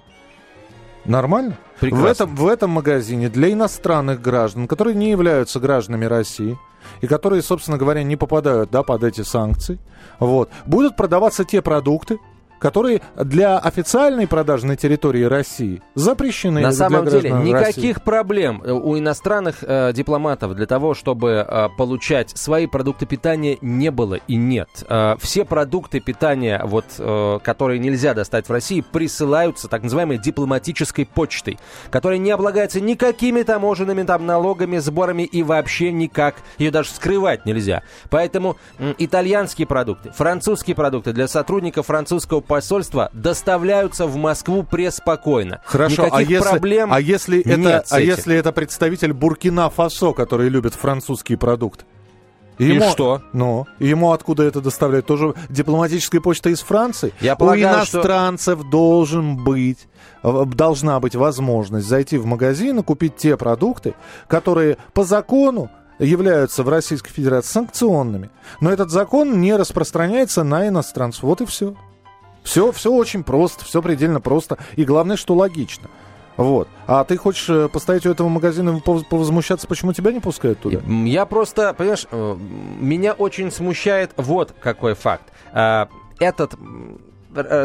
Нормально? 1.04 1.56
Прекрасно. 1.80 2.06
В 2.06 2.10
этом, 2.10 2.36
в 2.36 2.46
этом 2.46 2.70
магазине 2.70 3.28
для 3.28 3.52
иностранных 3.52 4.20
граждан, 4.20 4.66
которые 4.66 4.94
не 4.94 5.10
являются 5.10 5.60
гражданами 5.60 6.04
России, 6.04 6.58
и 7.00 7.06
которые, 7.06 7.42
собственно 7.42 7.78
говоря, 7.78 8.02
не 8.02 8.16
попадают 8.16 8.70
да, 8.70 8.82
под 8.82 9.04
эти 9.04 9.22
санкции, 9.22 9.78
вот, 10.18 10.50
будут 10.66 10.96
продаваться 10.96 11.44
те 11.44 11.62
продукты, 11.62 12.18
которые 12.58 13.02
для 13.16 13.58
официальной 13.58 14.26
продажи 14.26 14.66
на 14.66 14.76
территории 14.76 15.24
России 15.24 15.82
запрещены. 15.94 16.60
На 16.60 16.72
самом 16.72 17.06
деле 17.06 17.30
никаких 17.30 17.96
России. 17.96 18.04
проблем 18.04 18.62
э, 18.64 18.72
у 18.72 18.98
иностранных 18.98 19.56
э, 19.62 19.92
дипломатов 19.92 20.54
для 20.54 20.66
того, 20.66 20.94
чтобы 20.94 21.46
э, 21.46 21.68
получать 21.76 22.30
свои 22.30 22.66
продукты 22.66 23.06
питания, 23.06 23.58
не 23.60 23.90
было 23.90 24.14
и 24.14 24.36
нет. 24.36 24.68
Э, 24.88 25.16
все 25.20 25.44
продукты 25.44 26.00
питания, 26.00 26.62
вот, 26.64 26.84
э, 26.98 27.38
которые 27.42 27.78
нельзя 27.78 28.14
достать 28.14 28.48
в 28.48 28.52
России, 28.52 28.80
присылаются 28.80 29.68
так 29.68 29.82
называемой 29.82 30.18
дипломатической 30.18 31.06
почтой, 31.06 31.58
которая 31.90 32.18
не 32.18 32.30
облагается 32.30 32.80
никакими 32.80 33.42
таможенными 33.42 34.02
там 34.02 34.26
налогами, 34.26 34.78
сборами 34.78 35.22
и 35.22 35.42
вообще 35.42 35.92
никак. 35.92 36.36
Ее 36.58 36.70
даже 36.70 36.90
скрывать 36.90 37.46
нельзя. 37.46 37.82
Поэтому 38.10 38.56
м, 38.78 38.94
итальянские 38.98 39.66
продукты, 39.66 40.10
французские 40.10 40.76
продукты 40.76 41.12
для 41.12 41.28
сотрудников 41.28 41.86
французского 41.86 42.40
посольства 42.46 43.10
доставляются 43.12 44.06
в 44.06 44.16
Москву 44.16 44.62
преспокойно. 44.62 45.60
Хорошо, 45.64 46.04
а 46.04 46.06
Никаких 46.06 46.30
если, 46.30 46.48
проблем 46.48 46.92
а 46.92 47.00
если 47.00 47.40
это, 47.40 47.56
нет 47.58 47.88
с 47.88 47.92
а 47.92 48.00
если 48.00 48.36
это 48.36 48.52
представитель 48.52 49.12
Буркина-Фасо, 49.12 50.12
который 50.14 50.48
любит 50.48 50.74
французский 50.74 51.36
продукт? 51.36 51.84
И 52.58 52.80
что? 52.80 53.20
Ну, 53.32 53.66
ему 53.78 54.12
откуда 54.12 54.44
это 54.44 54.60
доставляют? 54.62 55.06
Тоже 55.06 55.34
дипломатическая 55.50 56.20
почта 56.22 56.48
из 56.50 56.60
Франции? 56.60 57.12
Я 57.20 57.34
У 57.34 57.38
полагаю, 57.38 57.84
что- 57.84 57.98
иностранцев 57.98 58.70
должен 58.70 59.44
быть, 59.44 59.88
э, 60.22 60.44
должна 60.46 60.98
быть 61.00 61.14
возможность 61.14 61.86
зайти 61.86 62.16
в 62.16 62.24
магазин 62.24 62.78
и 62.78 62.82
купить 62.82 63.16
те 63.16 63.36
продукты, 63.36 63.94
которые 64.26 64.78
по 64.94 65.04
закону 65.04 65.70
являются 65.98 66.62
в 66.62 66.68
Российской 66.68 67.10
Федерации 67.10 67.52
санкционными. 67.52 68.30
Но 68.60 68.70
этот 68.70 68.90
закон 68.90 69.40
не 69.40 69.54
распространяется 69.54 70.42
на 70.42 70.68
иностранцев. 70.68 71.24
Вот 71.24 71.40
и 71.40 71.46
все. 71.46 71.74
Все, 72.46 72.70
все 72.70 72.92
очень 72.92 73.24
просто, 73.24 73.64
все 73.64 73.82
предельно 73.82 74.20
просто. 74.20 74.56
И 74.76 74.84
главное, 74.84 75.16
что 75.16 75.34
логично. 75.34 75.90
Вот. 76.36 76.68
А 76.86 77.02
ты 77.02 77.16
хочешь 77.16 77.48
э, 77.48 77.68
поставить 77.68 78.06
у 78.06 78.10
этого 78.10 78.28
магазина 78.28 78.70
и 78.70 78.80
пов- 78.80 79.04
повозмущаться, 79.08 79.66
почему 79.66 79.92
тебя 79.92 80.12
не 80.12 80.20
пускают 80.20 80.60
туда? 80.60 80.78
Я 80.86 81.26
просто, 81.26 81.74
понимаешь, 81.74 82.06
э, 82.08 82.36
меня 82.78 83.14
очень 83.14 83.50
смущает 83.50 84.12
вот 84.16 84.54
какой 84.60 84.94
факт. 84.94 85.24
А, 85.52 85.88
Этот 86.20 86.54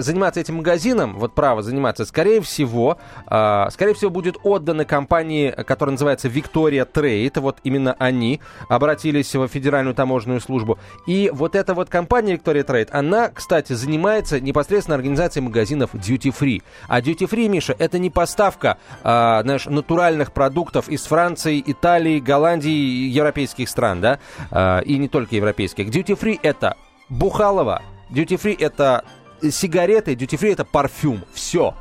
заниматься 0.02 0.40
этим 0.40 0.56
магазином, 0.56 1.18
вот 1.18 1.34
право 1.34 1.62
заниматься, 1.62 2.06
скорее 2.06 2.42
всего, 2.42 2.98
э, 3.30 3.68
скорее 3.72 3.94
всего, 3.94 4.10
будет 4.10 4.38
отдано 4.44 4.86
компании, 4.86 5.52
которая 5.52 5.92
называется 5.92 6.28
Victoria 6.28 6.88
Trade. 6.92 7.40
Вот 7.40 7.58
именно 7.64 7.96
они 8.00 8.42
обратились 8.70 9.34
в 9.36 9.48
Федеральную 9.48 9.96
таможенную 9.96 10.42
службу. 10.42 10.78
И 11.08 11.30
вот 11.34 11.56
эта 11.56 11.74
вот 11.74 11.90
компания 11.90 12.36
Victoria 12.36 12.66
Trade, 12.66 12.90
она, 12.92 13.30
кстати, 13.30 13.74
занимается 13.74 14.40
непосредственно 14.40 14.96
организацией 14.96 15.44
магазинов 15.44 15.94
Duty 15.94 16.34
Free. 16.38 16.62
А 16.88 17.02
Duty 17.02 17.30
Free, 17.30 17.48
Миша, 17.48 17.76
это 17.78 18.00
не 18.00 18.10
поставка, 18.10 18.78
э, 19.04 19.42
знаешь, 19.44 19.66
натуральных 19.66 20.32
продуктов 20.32 20.90
из 20.90 21.04
Франции, 21.04 21.64
Италии, 21.66 22.20
Голландии, 22.20 23.08
европейских 23.10 23.70
стран, 23.70 24.02
да, 24.02 24.20
э, 24.52 24.84
и 24.84 24.98
не 24.98 25.08
только 25.08 25.36
европейских. 25.36 25.88
Duty 25.88 26.20
Free 26.20 26.40
это 26.42 26.76
Бухалова, 27.10 27.82
Duty 28.10 28.40
Free 28.42 28.58
это 28.60 29.04
сигареты, 29.50 30.14
Duty 30.14 30.38
Free 30.40 30.52
это 30.54 30.66
парфюм. 30.66 31.24
Все. 31.34 31.74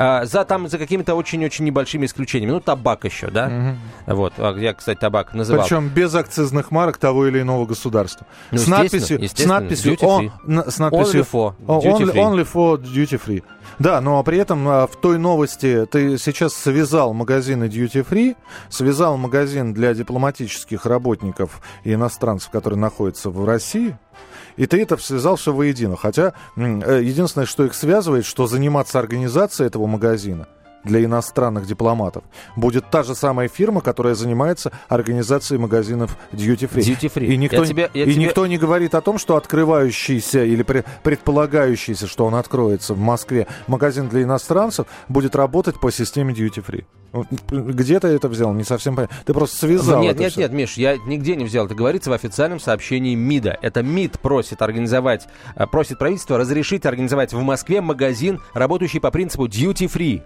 А, 0.00 0.26
за 0.26 0.44
там 0.44 0.68
за 0.68 0.78
какими-то 0.78 1.16
очень-очень 1.16 1.64
небольшими 1.64 2.06
исключениями. 2.06 2.52
Ну, 2.52 2.60
табак 2.60 3.04
еще, 3.04 3.28
да? 3.30 3.48
Мгм. 3.48 3.78
Вот. 4.06 4.32
А, 4.38 4.56
Я, 4.56 4.72
кстати, 4.72 4.96
табак 4.98 5.34
называл. 5.34 5.64
Причем 5.64 5.88
без 5.88 6.14
акцизных 6.14 6.70
марок 6.70 6.98
того 6.98 7.26
или 7.26 7.40
иного 7.40 7.66
государства. 7.66 8.24
Ну, 8.52 8.58
с 8.58 8.68
естественно, 8.68 9.18
надписью, 9.18 9.28
с 9.44 9.46
надписью, 9.46 9.92
duty 9.94 10.30
free. 10.46 10.70
с 10.70 10.78
надписью 10.78 11.20
Only 11.22 11.28
for 11.32 11.54
duty 11.66 11.98
only, 11.98 12.12
free. 12.12 12.14
only 12.14 12.48
for 12.52 12.80
duty 12.80 13.20
free. 13.26 13.42
Да, 13.78 14.00
но 14.00 14.22
при 14.24 14.38
этом 14.38 14.68
а, 14.68 14.86
в 14.88 14.96
той 14.96 15.18
новости 15.18 15.86
ты 15.86 16.18
сейчас 16.18 16.54
связал 16.54 17.14
магазины 17.14 17.64
duty 17.64 18.04
free, 18.04 18.36
связал 18.68 19.16
магазин 19.16 19.72
для 19.72 19.94
дипломатических 19.94 20.84
работников 20.84 21.60
и 21.84 21.94
иностранцев, 21.94 22.50
которые 22.50 22.78
находятся 22.78 23.30
в 23.30 23.44
России, 23.44 23.96
и 24.56 24.66
ты 24.66 24.82
это 24.82 24.96
связал 24.96 25.36
все 25.36 25.52
воедино. 25.52 25.96
Хотя 25.96 26.34
э, 26.56 27.00
единственное, 27.04 27.46
что 27.46 27.64
их 27.64 27.74
связывает, 27.74 28.26
что 28.26 28.48
заниматься 28.48 28.98
организацией 28.98 29.68
этого 29.68 29.86
магазина 29.86 30.48
для 30.88 31.04
иностранных 31.04 31.66
дипломатов 31.66 32.24
будет 32.56 32.90
та 32.90 33.02
же 33.04 33.14
самая 33.14 33.48
фирма, 33.48 33.80
которая 33.80 34.14
занимается 34.14 34.72
организацией 34.88 35.60
магазинов 35.60 36.16
duty 36.32 36.68
free. 36.68 36.80
Duty 36.82 37.12
free. 37.14 37.26
И, 37.26 37.36
никто, 37.36 37.58
Я 37.62 37.64
тебе- 37.66 37.90
я 37.94 38.04
и 38.04 38.12
тебе- 38.12 38.24
никто 38.24 38.46
не 38.46 38.58
говорит 38.58 38.94
о 38.96 39.00
том, 39.00 39.18
что 39.18 39.36
открывающийся 39.36 40.42
или 40.44 40.64
пре- 40.64 40.84
предполагающийся, 41.04 42.06
что 42.06 42.24
он 42.26 42.34
откроется 42.34 42.94
в 42.94 42.98
Москве, 42.98 43.46
магазин 43.66 44.08
для 44.08 44.22
иностранцев 44.22 44.86
будет 45.08 45.36
работать 45.36 45.78
по 45.80 45.92
системе 45.92 46.34
duty 46.34 46.64
free. 46.66 46.84
Где 47.50 48.00
ты 48.00 48.08
это 48.08 48.28
взял? 48.28 48.52
Не 48.52 48.64
совсем 48.64 48.94
понятно. 48.96 49.16
Ты 49.24 49.32
просто 49.32 49.56
связал 49.56 50.02
Нет, 50.02 50.12
это 50.16 50.24
нет, 50.24 50.32
всё. 50.32 50.40
нет, 50.42 50.52
Миш, 50.52 50.74
я 50.74 50.96
нигде 50.98 51.36
не 51.36 51.44
взял. 51.44 51.64
Это 51.66 51.74
говорится 51.74 52.10
в 52.10 52.12
официальном 52.12 52.60
сообщении 52.60 53.14
МИДа. 53.14 53.58
Это 53.62 53.82
МИД 53.82 54.18
просит 54.20 54.60
организовать, 54.60 55.26
э, 55.56 55.66
просит 55.66 55.98
правительство 55.98 56.36
разрешить 56.36 56.84
организовать 56.84 57.32
в 57.32 57.40
Москве 57.42 57.80
магазин, 57.80 58.40
работающий 58.52 59.00
по 59.00 59.10
принципу 59.10 59.46
duty 59.46 59.86
free. 59.90 60.22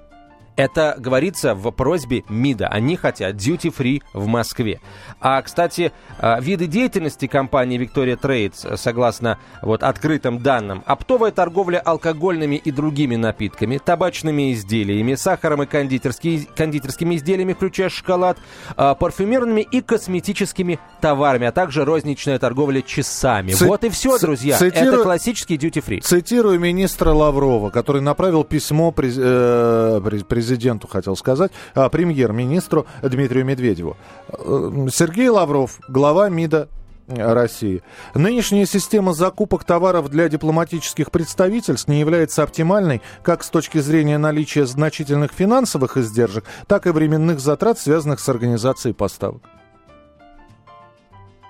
Это 0.56 0.96
говорится 0.98 1.54
в 1.54 1.70
просьбе 1.70 2.24
МИДа. 2.28 2.68
Они 2.68 2.96
хотят 2.96 3.36
duty 3.36 3.74
free 3.74 4.02
в 4.12 4.26
Москве. 4.26 4.80
А, 5.20 5.40
кстати, 5.40 5.92
э, 6.18 6.40
виды 6.42 6.66
деятельности 6.66 7.26
компании 7.26 7.78
Victoria 7.80 8.20
Trades, 8.20 8.54
э, 8.64 8.76
согласно 8.76 9.38
вот 9.62 9.82
открытым 9.82 10.40
данным, 10.40 10.82
оптовая 10.84 11.30
торговля 11.30 11.78
алкогольными 11.78 12.56
и 12.56 12.70
другими 12.70 13.16
напитками, 13.16 13.78
табачными 13.78 14.52
изделиями, 14.52 15.14
сахаром 15.14 15.62
и 15.62 15.66
кондитерские- 15.66 16.46
кондитерскими 16.54 17.16
изделиями, 17.16 17.54
включая 17.54 17.88
шоколад, 17.88 18.36
э, 18.76 18.94
парфюмерными 18.98 19.62
и 19.62 19.80
косметическими 19.80 20.78
товарами, 21.00 21.46
а 21.46 21.52
также 21.52 21.84
розничная 21.84 22.38
торговля 22.38 22.82
часами. 22.82 23.52
Ци- 23.52 23.64
вот 23.64 23.84
и 23.84 23.88
все, 23.88 24.18
друзья. 24.18 24.58
цитирую- 24.58 24.94
Это 24.94 25.02
классический 25.04 25.56
duty 25.56 25.82
free. 25.82 26.00
Цитирую 26.02 26.60
министра 26.60 27.10
Лаврова, 27.10 27.70
который 27.70 28.02
направил 28.02 28.44
письмо 28.44 28.90
през- 28.90 29.16
э, 29.18 30.00
през- 30.04 30.24
президенту, 30.42 30.88
хотел 30.88 31.16
сказать, 31.16 31.52
а, 31.74 31.88
премьер-министру 31.88 32.86
Дмитрию 33.00 33.44
Медведеву. 33.44 33.96
Э, 34.28 34.88
Сергей 34.92 35.28
Лавров, 35.28 35.78
глава 35.88 36.28
МИДа 36.28 36.68
России. 37.06 37.82
Нынешняя 38.14 38.66
система 38.66 39.12
закупок 39.12 39.64
товаров 39.64 40.08
для 40.08 40.28
дипломатических 40.28 41.10
представительств 41.10 41.88
не 41.88 42.00
является 42.00 42.42
оптимальной 42.42 43.02
как 43.22 43.44
с 43.44 43.50
точки 43.50 43.78
зрения 43.78 44.18
наличия 44.18 44.66
значительных 44.66 45.32
финансовых 45.32 45.96
издержек, 45.96 46.44
так 46.66 46.86
и 46.86 46.90
временных 46.90 47.38
затрат, 47.38 47.78
связанных 47.78 48.18
с 48.20 48.28
организацией 48.28 48.94
поставок. 48.94 49.42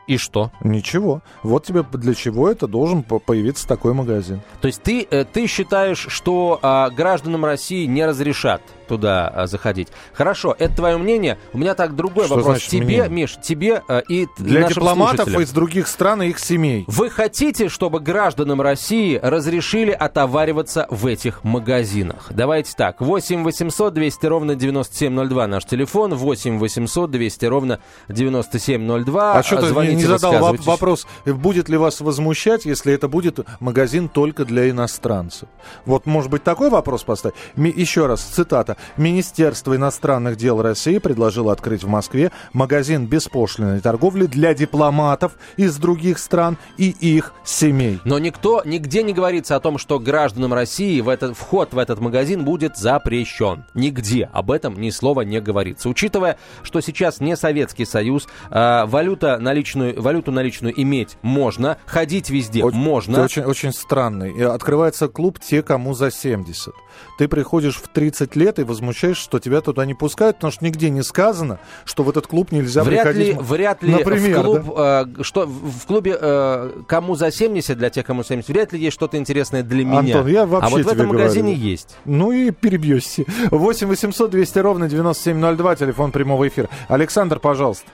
И 0.06 0.16
что? 0.16 0.50
Ничего. 0.62 1.22
Вот 1.42 1.64
тебе 1.64 1.84
для 1.92 2.14
чего 2.14 2.50
это 2.50 2.66
должен 2.66 3.02
по- 3.02 3.18
появиться 3.20 3.68
такой 3.68 3.94
магазин. 3.94 4.40
То 4.60 4.66
есть 4.66 4.82
ты, 4.82 5.06
э, 5.08 5.24
ты 5.24 5.46
считаешь, 5.46 6.06
что 6.08 6.58
а, 6.62 6.90
гражданам 6.90 7.44
России 7.44 7.86
не 7.86 8.04
разрешат 8.04 8.62
туда 8.88 9.28
а, 9.28 9.46
заходить? 9.46 9.88
Хорошо, 10.12 10.56
это 10.58 10.74
твое 10.74 10.96
мнение. 10.98 11.38
У 11.52 11.58
меня 11.58 11.74
так 11.74 11.94
другой 11.94 12.24
Что 12.26 12.34
вопрос. 12.34 12.56
значит 12.56 12.70
тебе, 12.70 12.84
мнение? 12.84 13.08
Миш, 13.08 13.38
тебе 13.40 13.80
а, 13.88 14.00
и 14.00 14.26
Для 14.38 14.62
нашим 14.62 14.74
дипломатов 14.74 15.16
слушателям. 15.16 15.42
из 15.42 15.50
других 15.52 15.86
стран 15.86 16.22
и 16.22 16.28
их 16.30 16.38
семей. 16.40 16.84
Вы 16.88 17.08
хотите, 17.08 17.68
чтобы 17.68 18.00
гражданам 18.00 18.60
России 18.60 19.18
разрешили 19.22 19.92
отовариваться 19.92 20.86
в 20.90 21.06
этих 21.06 21.44
магазинах? 21.44 22.26
Давайте 22.30 22.72
так. 22.76 23.00
8 23.00 23.44
800 23.44 23.94
200 23.94 24.26
ровно 24.26 24.54
9702 24.56 25.46
наш 25.46 25.64
телефон. 25.64 26.14
8 26.14 26.58
800 26.58 27.10
200 27.10 27.44
ровно 27.46 27.78
9702. 28.08 29.34
А 29.34 29.42
что 29.42 29.56
ты 29.58 29.66
не, 29.94 30.02
не 30.02 30.08
задал 30.08 30.34
воп- 30.34 30.62
вопрос, 30.64 31.06
будет 31.26 31.68
ли 31.68 31.76
вас 31.76 32.00
возмущать, 32.00 32.64
если 32.64 32.92
это 32.92 33.08
будет 33.08 33.40
магазин 33.60 34.08
только 34.08 34.44
для 34.44 34.70
иностранцев? 34.70 35.48
Вот, 35.86 36.06
может 36.06 36.30
быть, 36.30 36.42
такой 36.42 36.70
вопрос 36.70 37.02
поставить? 37.04 37.36
Ми- 37.56 37.72
еще 37.74 38.06
раз, 38.06 38.22
цитата. 38.22 38.76
Министерство 38.96 39.76
иностранных 39.76 40.36
дел 40.36 40.60
России 40.62 40.98
предложило 40.98 41.52
открыть 41.52 41.82
в 41.84 41.88
Москве 41.88 42.30
магазин 42.52 43.06
беспошлиной 43.06 43.80
торговли 43.80 44.26
для 44.26 44.54
дипломатов 44.54 45.32
из 45.56 45.76
других 45.76 46.18
стран 46.18 46.56
и 46.76 46.90
их 46.90 47.32
семей. 47.44 48.00
Но 48.04 48.18
никто, 48.18 48.62
нигде 48.64 49.02
не 49.02 49.12
говорится 49.12 49.56
о 49.56 49.60
том, 49.60 49.78
что 49.78 49.98
гражданам 49.98 50.54
России 50.54 51.00
в 51.00 51.08
этот, 51.08 51.36
вход 51.36 51.72
в 51.74 51.78
этот 51.78 52.00
магазин 52.00 52.44
будет 52.44 52.76
запрещен. 52.76 53.64
Нигде 53.74 54.28
об 54.32 54.50
этом 54.50 54.80
ни 54.80 54.90
слова 54.90 55.22
не 55.22 55.40
говорится. 55.40 55.88
Учитывая, 55.88 56.38
что 56.62 56.80
сейчас 56.80 57.20
не 57.20 57.36
Советский 57.36 57.84
Союз, 57.84 58.26
а, 58.50 58.86
валюта 58.86 59.38
наличную, 59.82 60.02
валюту 60.02 60.32
наличную 60.32 60.80
иметь 60.80 61.16
можно, 61.22 61.78
ходить 61.86 62.30
везде 62.30 62.62
Очень- 62.64 62.78
можно. 62.78 63.14
Ты 63.16 63.22
очень, 63.22 63.42
очень 63.42 63.72
странный. 63.72 64.32
Открывается 64.44 65.08
клуб 65.08 65.38
те, 65.40 65.62
кому 65.62 65.94
за 65.94 66.10
70. 66.10 66.72
Ты 67.18 67.28
приходишь 67.28 67.76
в 67.76 67.88
30 67.88 68.36
лет 68.36 68.58
и 68.58 68.64
возмущаешься, 68.64 69.22
что 69.22 69.38
тебя 69.38 69.60
туда 69.60 69.84
не 69.86 69.94
пускают, 69.94 70.36
потому 70.36 70.52
что 70.52 70.64
нигде 70.64 70.90
не 70.90 71.02
сказано, 71.02 71.58
что 71.84 72.02
в 72.02 72.10
этот 72.10 72.26
клуб 72.26 72.52
нельзя 72.52 72.84
Вряд 72.84 73.04
приходить. 73.04 73.36
ли, 73.36 73.42
вряд 73.42 73.82
ли 73.82 73.92
Например, 73.92 74.40
в 74.40 74.42
клуб, 74.42 74.74
э, 74.76 75.06
что 75.22 75.46
в 75.46 75.86
клубе 75.86 76.16
э, 76.20 76.70
кому 76.86 77.14
за 77.16 77.30
70, 77.30 77.76
для 77.78 77.90
тех, 77.90 78.04
кому 78.06 78.22
70, 78.22 78.48
вряд 78.48 78.72
ли 78.72 78.80
есть 78.80 78.94
что-то 78.94 79.16
интересное 79.16 79.62
для 79.62 79.84
меня. 79.84 79.98
Антон, 79.98 80.26
я 80.28 80.42
а 80.42 80.46
вообще 80.46 80.76
вот 80.76 80.84
в 80.84 80.88
этом 80.88 81.08
магазине 81.08 81.52
говорю. 81.54 81.70
есть. 81.70 81.96
Ну 82.04 82.32
и 82.32 82.50
перебьешься. 82.50 83.24
8 83.50 83.86
800 83.88 84.30
200 84.30 84.58
ровно 84.58 84.88
9702, 84.88 85.76
телефон 85.76 86.12
прямого 86.12 86.46
эфира. 86.46 86.68
Александр, 86.88 87.38
пожалуйста. 87.38 87.86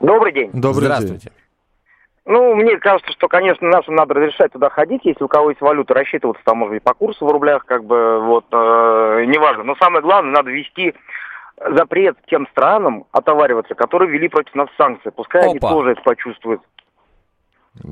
Добрый 0.00 0.32
день. 0.32 0.50
Добрый 0.52 0.84
Здравствуйте. 0.84 1.32
Ну, 2.24 2.56
мне 2.56 2.76
кажется, 2.78 3.12
что, 3.12 3.28
конечно, 3.28 3.68
нашим 3.68 3.94
надо 3.94 4.14
разрешать 4.14 4.52
туда 4.52 4.68
ходить, 4.68 5.02
если 5.04 5.22
у 5.22 5.28
кого 5.28 5.50
есть 5.50 5.60
валюта, 5.60 5.94
рассчитываться 5.94 6.42
там, 6.44 6.58
может 6.58 6.74
быть, 6.74 6.82
по 6.82 6.92
курсу 6.92 7.24
в 7.24 7.30
рублях, 7.30 7.64
как 7.64 7.84
бы, 7.84 8.20
вот, 8.20 8.46
э, 8.50 9.24
неважно. 9.28 9.62
Но 9.62 9.76
самое 9.76 10.02
главное, 10.02 10.32
надо 10.32 10.50
ввести 10.50 10.92
запрет 11.56 12.16
тем 12.26 12.46
странам 12.48 13.04
отовариваться, 13.12 13.74
которые 13.74 14.10
ввели 14.10 14.28
против 14.28 14.54
нас 14.54 14.68
санкции. 14.76 15.10
Пускай 15.10 15.42
они 15.44 15.58
Опа. 15.58 15.70
тоже 15.70 15.92
это 15.92 16.02
почувствуют. 16.02 16.60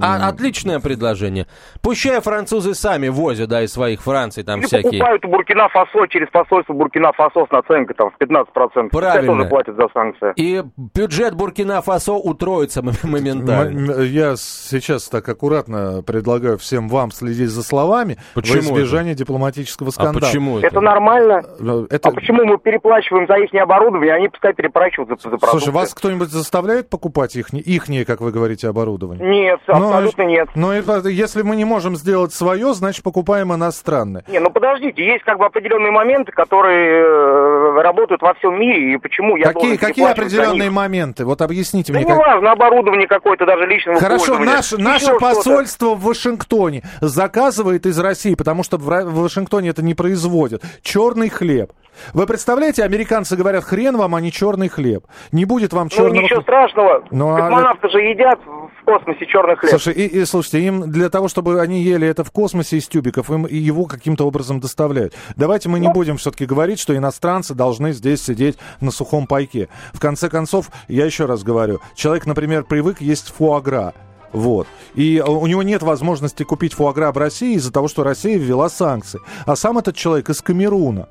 А, 0.01 0.29
отличное 0.29 0.81
предложение. 0.81 1.47
Пущай 1.83 2.21
французы 2.21 2.75
сами 2.75 3.09
возят, 3.09 3.49
да, 3.49 3.63
из 3.63 3.73
своих 3.73 4.01
Франций 4.03 4.43
там 4.43 4.61
Или 4.61 4.67
всякие. 4.67 4.91
покупают 4.93 5.25
у 5.25 5.29
Буркина-Фасо 5.29 6.09
через 6.09 6.29
посольство 6.31 6.73
Буркина-Фасо 6.73 7.47
с 7.47 7.51
наценкой 7.51 7.95
там 7.97 8.11
в 8.11 8.23
15%. 8.23 8.45
Пускай 8.45 8.89
Правильно. 8.91 9.35
тоже 9.37 9.49
платят 9.49 9.77
за 9.77 9.89
санкции. 9.93 10.33
И 10.37 10.63
бюджет 10.77 11.35
Буркина-Фасо 11.35 12.13
утроится 12.13 12.83
моментально. 12.83 14.03
Я 14.03 14.37
сейчас 14.37 15.09
так 15.09 15.29
аккуратно 15.29 16.03
предлагаю 16.03 16.59
всем 16.59 16.89
вам 16.89 17.11
следить 17.11 17.51
за 17.51 17.63
словами 17.63 18.19
Почему 18.35 18.57
во 18.75 18.81
избежание 18.81 19.15
дипломатического 19.15 19.89
А 19.89 19.93
скандала. 19.93 20.21
почему 20.21 20.59
это? 20.59 20.67
Это 20.69 20.81
нормально. 20.81 21.43
Э, 21.61 21.87
Это... 21.91 22.09
А 22.09 22.13
почему 22.13 22.45
мы 22.45 22.59
переплачиваем 22.59 23.27
за 23.27 23.35
их 23.37 23.55
оборудование, 23.61 24.15
а 24.15 24.17
они 24.17 24.29
пускай 24.29 24.53
переплачивают 24.55 25.09
за, 25.11 25.17
за 25.17 25.37
продукты? 25.37 25.51
Слушай, 25.51 25.73
вас 25.73 25.95
кто-нибудь 25.95 26.29
заставляет 26.29 26.89
покупать 26.91 27.37
их, 27.37 27.53
ихнее, 27.53 28.05
как 28.05 28.21
вы 28.21 28.33
говорите, 28.33 28.69
оборудование? 28.69 29.25
Нет, 29.29 29.61
Ну, 29.79 29.89
абсолютно 29.89 30.23
нет. 30.23 30.49
Но 30.55 30.73
это- 30.73 31.09
если 31.09 31.43
мы 31.43 31.57
не 31.57 31.65
можем 31.65 31.97
сделать 31.97 32.33
свое, 32.33 32.73
значит 32.75 33.03
покупаем 33.05 33.53
иностранное. 33.55 34.25
Не, 34.29 34.39
ну 34.41 34.51
подождите, 34.51 35.05
есть 35.05 35.25
как 35.25 35.39
бы 35.39 35.47
определенные 35.47 35.91
моменты, 35.93 36.33
которые 36.33 37.03
э, 37.05 37.83
работают 37.83 38.23
во 38.23 38.35
всем 38.35 38.59
мире, 38.61 38.95
и 38.95 38.97
почему 38.99 39.37
я 39.37 39.53
какие 39.53 39.77
какие 39.77 40.11
определенные 40.11 40.71
моменты? 40.71 41.25
Вот 41.25 41.41
объясните 41.43 41.93
Да 41.93 41.99
мне. 41.99 42.09
как- 42.09 42.17
неважно, 42.17 42.53
оборудование 42.53 43.07
какое-то, 43.07 43.47
даже 43.47 43.67
личного 43.67 43.99
Хорошо, 43.99 44.39
наш, 44.39 44.73
наше 44.73 45.15
посольство 45.19 45.95
в 45.95 46.03
Вашингтоне 46.05 46.83
заказывает 47.01 47.87
из 47.87 47.99
России, 47.99 48.35
потому 48.35 48.63
что 48.63 48.77
в, 48.77 48.85
Вашингтоне 48.85 49.71
это 49.71 49.83
не 49.83 49.95
производят. 49.95 50.63
Черный 50.83 51.29
хлеб. 51.29 51.73
Вы 52.13 52.27
представляете, 52.27 52.83
американцы 52.83 53.37
говорят, 53.37 53.63
хрен 53.65 53.97
вам, 53.97 54.17
а 54.17 54.21
не 54.21 54.33
черный 54.33 54.69
хлеб. 54.69 55.05
Не 55.31 55.45
будет 55.45 55.73
вам 55.73 55.85
Ну, 55.85 55.91
черного 55.91 56.15
ничего 56.15 56.27
хлеба. 56.41 56.43
страшного. 56.43 57.05
Ну, 57.13 57.35
а- 57.35 57.37
Космонавты 57.41 57.89
же 57.89 58.01
едят 58.01 58.41
в 58.81 58.85
космосе 58.85 59.27
черный 59.27 59.57
хлеб. 59.57 59.71
Слушай, 59.71 59.95
и, 59.95 60.07
и 60.07 60.25
слушайте, 60.25 60.61
им 60.61 60.91
для 60.91 61.09
того, 61.09 61.29
чтобы 61.29 61.61
они 61.61 61.83
ели 61.83 62.07
это 62.07 62.25
в 62.25 62.31
космосе 62.31 62.79
из 62.79 62.89
тюбиков, 62.89 63.31
им 63.31 63.47
его 63.47 63.87
каким-то 63.87 64.27
образом 64.27 64.61
доставляют. 64.61 65.15
Давайте 65.37 65.69
мы 65.69 65.81
не 65.81 65.89
будем 65.89 66.17
все-таки 66.17 66.47
говорить, 66.47 66.79
что 66.79 66.97
иностранцы 66.97 67.55
должны 67.55 67.93
здесь 67.93 68.23
сидеть 68.23 68.59
на 68.81 68.91
сухом 68.91 69.27
пайке. 69.27 69.69
В 69.93 70.01
конце 70.01 70.29
концов, 70.29 70.71
я 70.89 71.07
еще 71.07 71.27
раз 71.27 71.43
говорю, 71.43 71.81
человек, 71.95 72.27
например, 72.27 72.65
привык 72.65 73.01
есть 73.01 73.33
фуагра. 73.33 73.95
Вот. 74.33 74.67
И 74.95 75.23
у 75.25 75.47
него 75.47 75.63
нет 75.63 75.83
возможности 75.83 76.43
купить 76.43 76.75
фуагра 76.75 77.13
в 77.13 77.19
России 77.19 77.55
из-за 77.55 77.73
того, 77.73 77.87
что 77.87 78.03
Россия 78.03 78.37
ввела 78.37 78.69
санкции. 78.69 79.21
А 79.47 79.55
сам 79.55 79.79
этот 79.79 79.95
человек 79.95 80.29
из 80.29 80.43
Камеруна. 80.43 81.09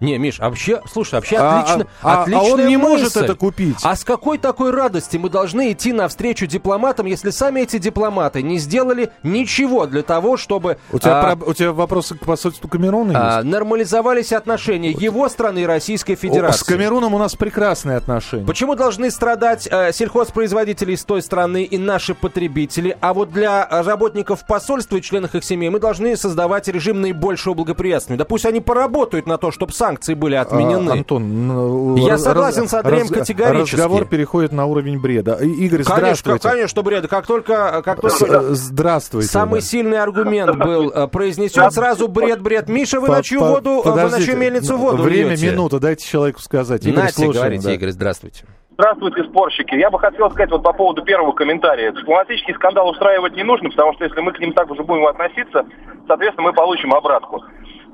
Не, 0.00 0.18
Миш, 0.18 0.38
вообще, 0.38 0.82
слушай, 0.92 1.14
вообще 1.14 1.36
А- 1.38 1.60
отлично, 1.60 1.86
а- 2.02 2.12
а 2.18 2.22
отличная 2.22 2.52
он 2.52 2.66
не 2.66 2.76
может 2.76 3.14
мысль. 3.14 3.24
это 3.24 3.34
купить. 3.34 3.76
А 3.82 3.96
с 3.96 4.04
какой 4.04 4.36
такой 4.36 4.70
радости 4.70 5.16
мы 5.16 5.30
должны 5.30 5.72
идти 5.72 5.92
навстречу 5.92 6.46
дипломатам, 6.46 7.06
если 7.06 7.30
сами 7.30 7.60
эти 7.60 7.78
дипломаты 7.78 8.42
не 8.42 8.58
сделали 8.58 9.10
ничего 9.22 9.86
для 9.86 10.02
того, 10.02 10.36
чтобы 10.36 10.76
У 10.92 10.98
тебя, 10.98 11.20
а, 11.20 11.32
проб- 11.34 11.48
у 11.50 11.54
тебя 11.54 11.72
вопросы 11.72 12.14
к 12.14 12.20
посольству 12.26 12.68
Камеруна 12.68 13.12
а, 13.14 13.36
есть? 13.38 13.48
нормализовались 13.50 14.32
отношения 14.32 14.90
его 14.90 15.28
страны 15.30 15.60
и 15.60 15.64
Российской 15.66 16.12
О, 16.12 16.16
Федерации? 16.16 16.58
С 16.60 16.64
Камеруном 16.64 17.14
у 17.14 17.18
нас 17.18 17.34
прекрасные 17.34 17.96
отношения. 17.96 18.44
Почему 18.46 18.74
должны 18.74 19.10
страдать 19.10 19.66
э, 19.70 19.92
сельхозпроизводители 19.92 20.92
из 20.92 21.04
той 21.04 21.22
страны 21.22 21.64
и 21.64 21.78
наши 21.78 22.14
потребители, 22.14 22.96
а 23.00 23.14
вот 23.14 23.30
для 23.32 23.66
работников 23.70 24.46
посольства 24.46 24.96
и 24.96 25.02
членов 25.02 25.34
их 25.34 25.42
семей 25.44 25.70
мы 25.70 25.78
должны 25.78 26.16
создавать 26.16 26.68
режим 26.68 27.00
наибольшего 27.00 27.54
благоприятствия. 27.54 28.16
Да 28.16 28.24
пусть 28.26 28.44
они 28.44 28.60
поработают 28.60 29.26
на 29.26 29.38
то, 29.38 29.50
чтобы 29.50 29.72
санкции 29.86 30.14
были 30.14 30.34
отменены. 30.34 30.90
А, 30.90 30.92
Антон, 30.94 31.46
ну, 31.46 31.96
Я 31.96 32.12
раз- 32.12 32.22
согласен 32.24 32.68
с 32.68 32.74
Андреем 32.74 33.08
категорически. 33.08 33.76
Разговор 33.76 34.04
переходит 34.06 34.52
на 34.52 34.66
уровень 34.66 35.00
бреда. 35.00 35.34
Игорь, 35.40 35.84
Конечно, 35.84 35.94
здравствуйте. 35.96 36.48
конечно, 36.48 36.82
бред. 36.82 37.06
Как 37.08 37.26
только, 37.26 37.82
как 37.84 38.00
только 38.00 38.24
э, 38.26 38.40
Здравствуйте. 38.54 39.28
самый 39.28 39.60
да. 39.60 39.66
сильный 39.66 39.98
аргумент 40.00 40.56
был 40.56 40.90
э, 40.90 41.06
произнесен, 41.08 41.70
сразу 41.70 42.08
бред, 42.08 42.40
бред. 42.42 42.68
Миша, 42.68 43.00
вы 43.00 43.06
По- 43.08 43.12
на 43.14 43.22
чью 43.22 43.40
по- 43.40 43.46
воду, 43.50 43.70
э, 43.84 43.88
вы 43.88 43.96
на 43.96 44.02
подождите, 44.04 44.32
чью 44.32 44.36
мельницу 44.40 44.76
воду 44.76 45.02
Время, 45.02 45.30
льете? 45.30 45.50
минута, 45.50 45.78
дайте 45.78 46.04
человеку 46.06 46.40
сказать. 46.40 46.84
Игорь, 46.84 47.02
Нате, 47.04 47.12
слушаем, 47.14 47.34
говорите, 47.34 47.64
да. 47.64 47.72
Игорь, 47.74 47.90
здравствуйте. 47.90 48.44
Здравствуйте, 48.78 49.24
спорщики. 49.24 49.74
Я 49.74 49.88
бы 49.90 49.98
хотел 49.98 50.28
сказать 50.30 50.50
вот 50.50 50.62
по 50.62 50.72
поводу 50.72 51.02
первого 51.02 51.32
комментария. 51.32 51.92
Дипломатический 51.92 52.52
скандал 52.54 52.90
устраивать 52.90 53.34
не 53.34 53.42
нужно, 53.42 53.70
потому 53.70 53.94
что 53.94 54.04
если 54.04 54.20
мы 54.20 54.32
к 54.32 54.38
ним 54.40 54.52
так 54.52 54.70
уже 54.70 54.82
будем 54.82 55.06
относиться, 55.06 55.64
соответственно, 56.06 56.48
мы 56.48 56.52
получим 56.52 56.92
обратку. 56.92 57.42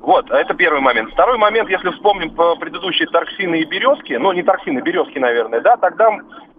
Вот, 0.03 0.29
а 0.31 0.37
это 0.37 0.53
первый 0.53 0.81
момент. 0.81 1.11
Второй 1.13 1.37
момент, 1.37 1.69
если 1.69 1.89
вспомним 1.91 2.31
по 2.31 2.57
предыдущие 2.57 3.07
торксины 3.07 3.61
и 3.61 3.63
березки, 3.65 4.11
ну 4.13 4.33
не 4.33 4.43
торксины, 4.43 4.81
березки, 4.81 5.17
наверное, 5.17 5.61
да, 5.61 5.77
тогда 5.77 6.09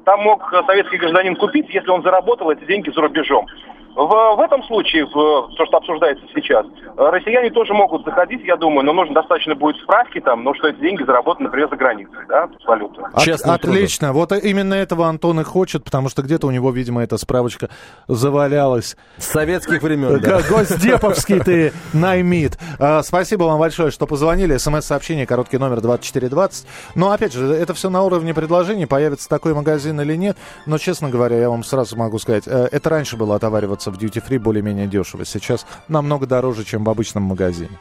там 0.07 0.21
мог 0.21 0.51
э, 0.51 0.63
советский 0.67 0.97
гражданин 0.97 1.37
купить, 1.37 1.69
если 1.69 1.91
он 1.91 2.03
заработал 2.03 2.51
эти 2.51 2.65
деньги 2.65 2.89
за 2.89 3.03
рубежом. 3.03 3.47
В, 3.95 4.37
в 4.37 4.41
этом 4.41 4.63
случае, 4.65 5.07
в, 5.07 5.11
то, 5.13 5.67
что 5.67 5.77
обсуждается 5.77 6.25
сейчас, 6.35 6.67
э, 6.67 6.91
россияне 6.97 7.51
тоже 7.51 7.73
могут 7.75 8.05
заходить, 8.05 8.43
я 8.45 8.57
думаю, 8.57 8.85
но 8.85 8.93
нужно 8.93 9.15
достаточно 9.15 9.55
будет 9.55 9.77
справки 9.83 10.21
там, 10.21 10.43
ну, 10.43 10.53
что 10.55 10.69
эти 10.69 10.81
деньги 10.81 11.03
заработаны, 11.05 11.45
например, 11.47 11.69
за 11.71 11.77
границей, 11.77 12.19
да, 12.29 12.49
с 12.61 12.65
валютой. 12.67 13.05
От- 13.13 13.23
Честным 13.23 13.55
отлично. 13.55 14.13
Вот 14.13 14.33
именно 14.33 14.75
этого 14.75 15.07
Антон 15.07 15.41
и 15.41 15.45
хочет, 15.45 15.85
потому 15.85 16.09
что 16.09 16.23
где-то 16.23 16.47
у 16.47 16.51
него, 16.51 16.71
видимо, 16.71 17.03
эта 17.03 17.17
справочка 17.19 17.69
завалялась. 18.09 18.97
С 19.19 19.27
советских 19.27 19.83
времен, 19.83 20.21
да. 20.21 20.41
Госдеповский 20.49 21.41
ты 21.41 21.73
наймит. 21.93 22.59
А, 22.79 23.03
Спасибо 23.03 23.45
вам 23.45 23.59
большое, 23.61 23.91
что 23.91 24.07
позвонили. 24.07 24.57
СМС-сообщение, 24.57 25.27
короткий 25.27 25.59
номер 25.59 25.81
2420. 25.81 26.67
Но, 26.95 27.13
опять 27.13 27.33
же, 27.33 27.47
это 27.53 27.75
все 27.75 27.91
на 27.91 28.03
уровне 28.03 28.35
предложений. 28.35 28.87
Появится 28.87 29.29
такой 29.29 29.55
магазин 29.55 30.01
или 30.01 30.17
нет. 30.17 30.37
Но, 30.67 30.79
честно 30.79 31.11
говоря, 31.11 31.39
я 31.39 31.51
вам 31.51 31.63
сразу 31.65 31.97
могу 31.97 32.19
сказать, 32.19 32.45
э, 32.47 32.69
это 32.73 32.91
раньше 32.91 33.17
было 33.17 33.37
отовариваться 33.37 33.84
в 33.91 33.97
дьюти-фри 33.97 34.39
более-менее 34.39 34.87
дешево. 34.87 35.25
Сейчас 35.25 35.67
намного 35.89 36.27
дороже, 36.27 36.65
чем 36.65 36.85
в 36.85 36.91
обычном 36.91 37.25
магазине. 37.25 37.79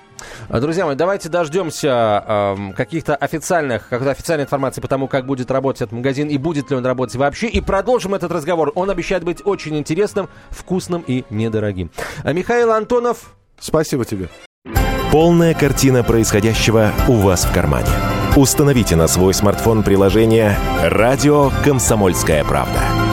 А, 0.50 0.60
Друзья 0.60 0.86
мои, 0.86 0.96
давайте 0.96 1.30
дождемся 1.30 2.24
эм, 2.28 2.74
каких-то 2.74 3.16
официальных, 3.16 3.90
какой-то 3.90 4.12
официальной 4.12 4.46
информации 4.46 4.82
по 4.82 4.88
тому, 4.88 5.08
как 5.08 5.26
будет 5.26 5.52
работать 5.52 5.82
этот 5.82 5.94
магазин 5.94 6.28
и 6.28 6.38
будет 6.38 6.70
ли 6.70 6.78
он 6.78 6.86
работать 6.86 7.16
вообще. 7.16 7.48
И 7.48 7.62
продолжим 7.62 8.14
этот 8.14 8.32
разговор. 8.32 8.72
Он 8.76 8.90
обещает 8.90 9.24
быть 9.24 9.46
очень 9.46 9.78
интересным, 9.78 10.30
вкусным 10.50 11.04
и 11.06 11.26
недорогим. 11.30 11.92
А 12.24 12.34
Михаил 12.34 12.72
Антонов, 12.72 13.36
Спасибо 13.64 14.04
тебе. 14.04 14.28
Полная 15.12 15.54
картина 15.54 16.04
происходящего 16.04 16.92
у 17.08 17.14
вас 17.14 17.46
в 17.46 17.54
кармане. 17.54 17.88
Установите 18.36 18.96
на 18.96 19.08
свой 19.08 19.34
смартфон 19.34 19.84
приложение 19.84 20.58
«Радио 20.82 21.52
Комсомольская 21.64 22.44
правда». 22.44 23.13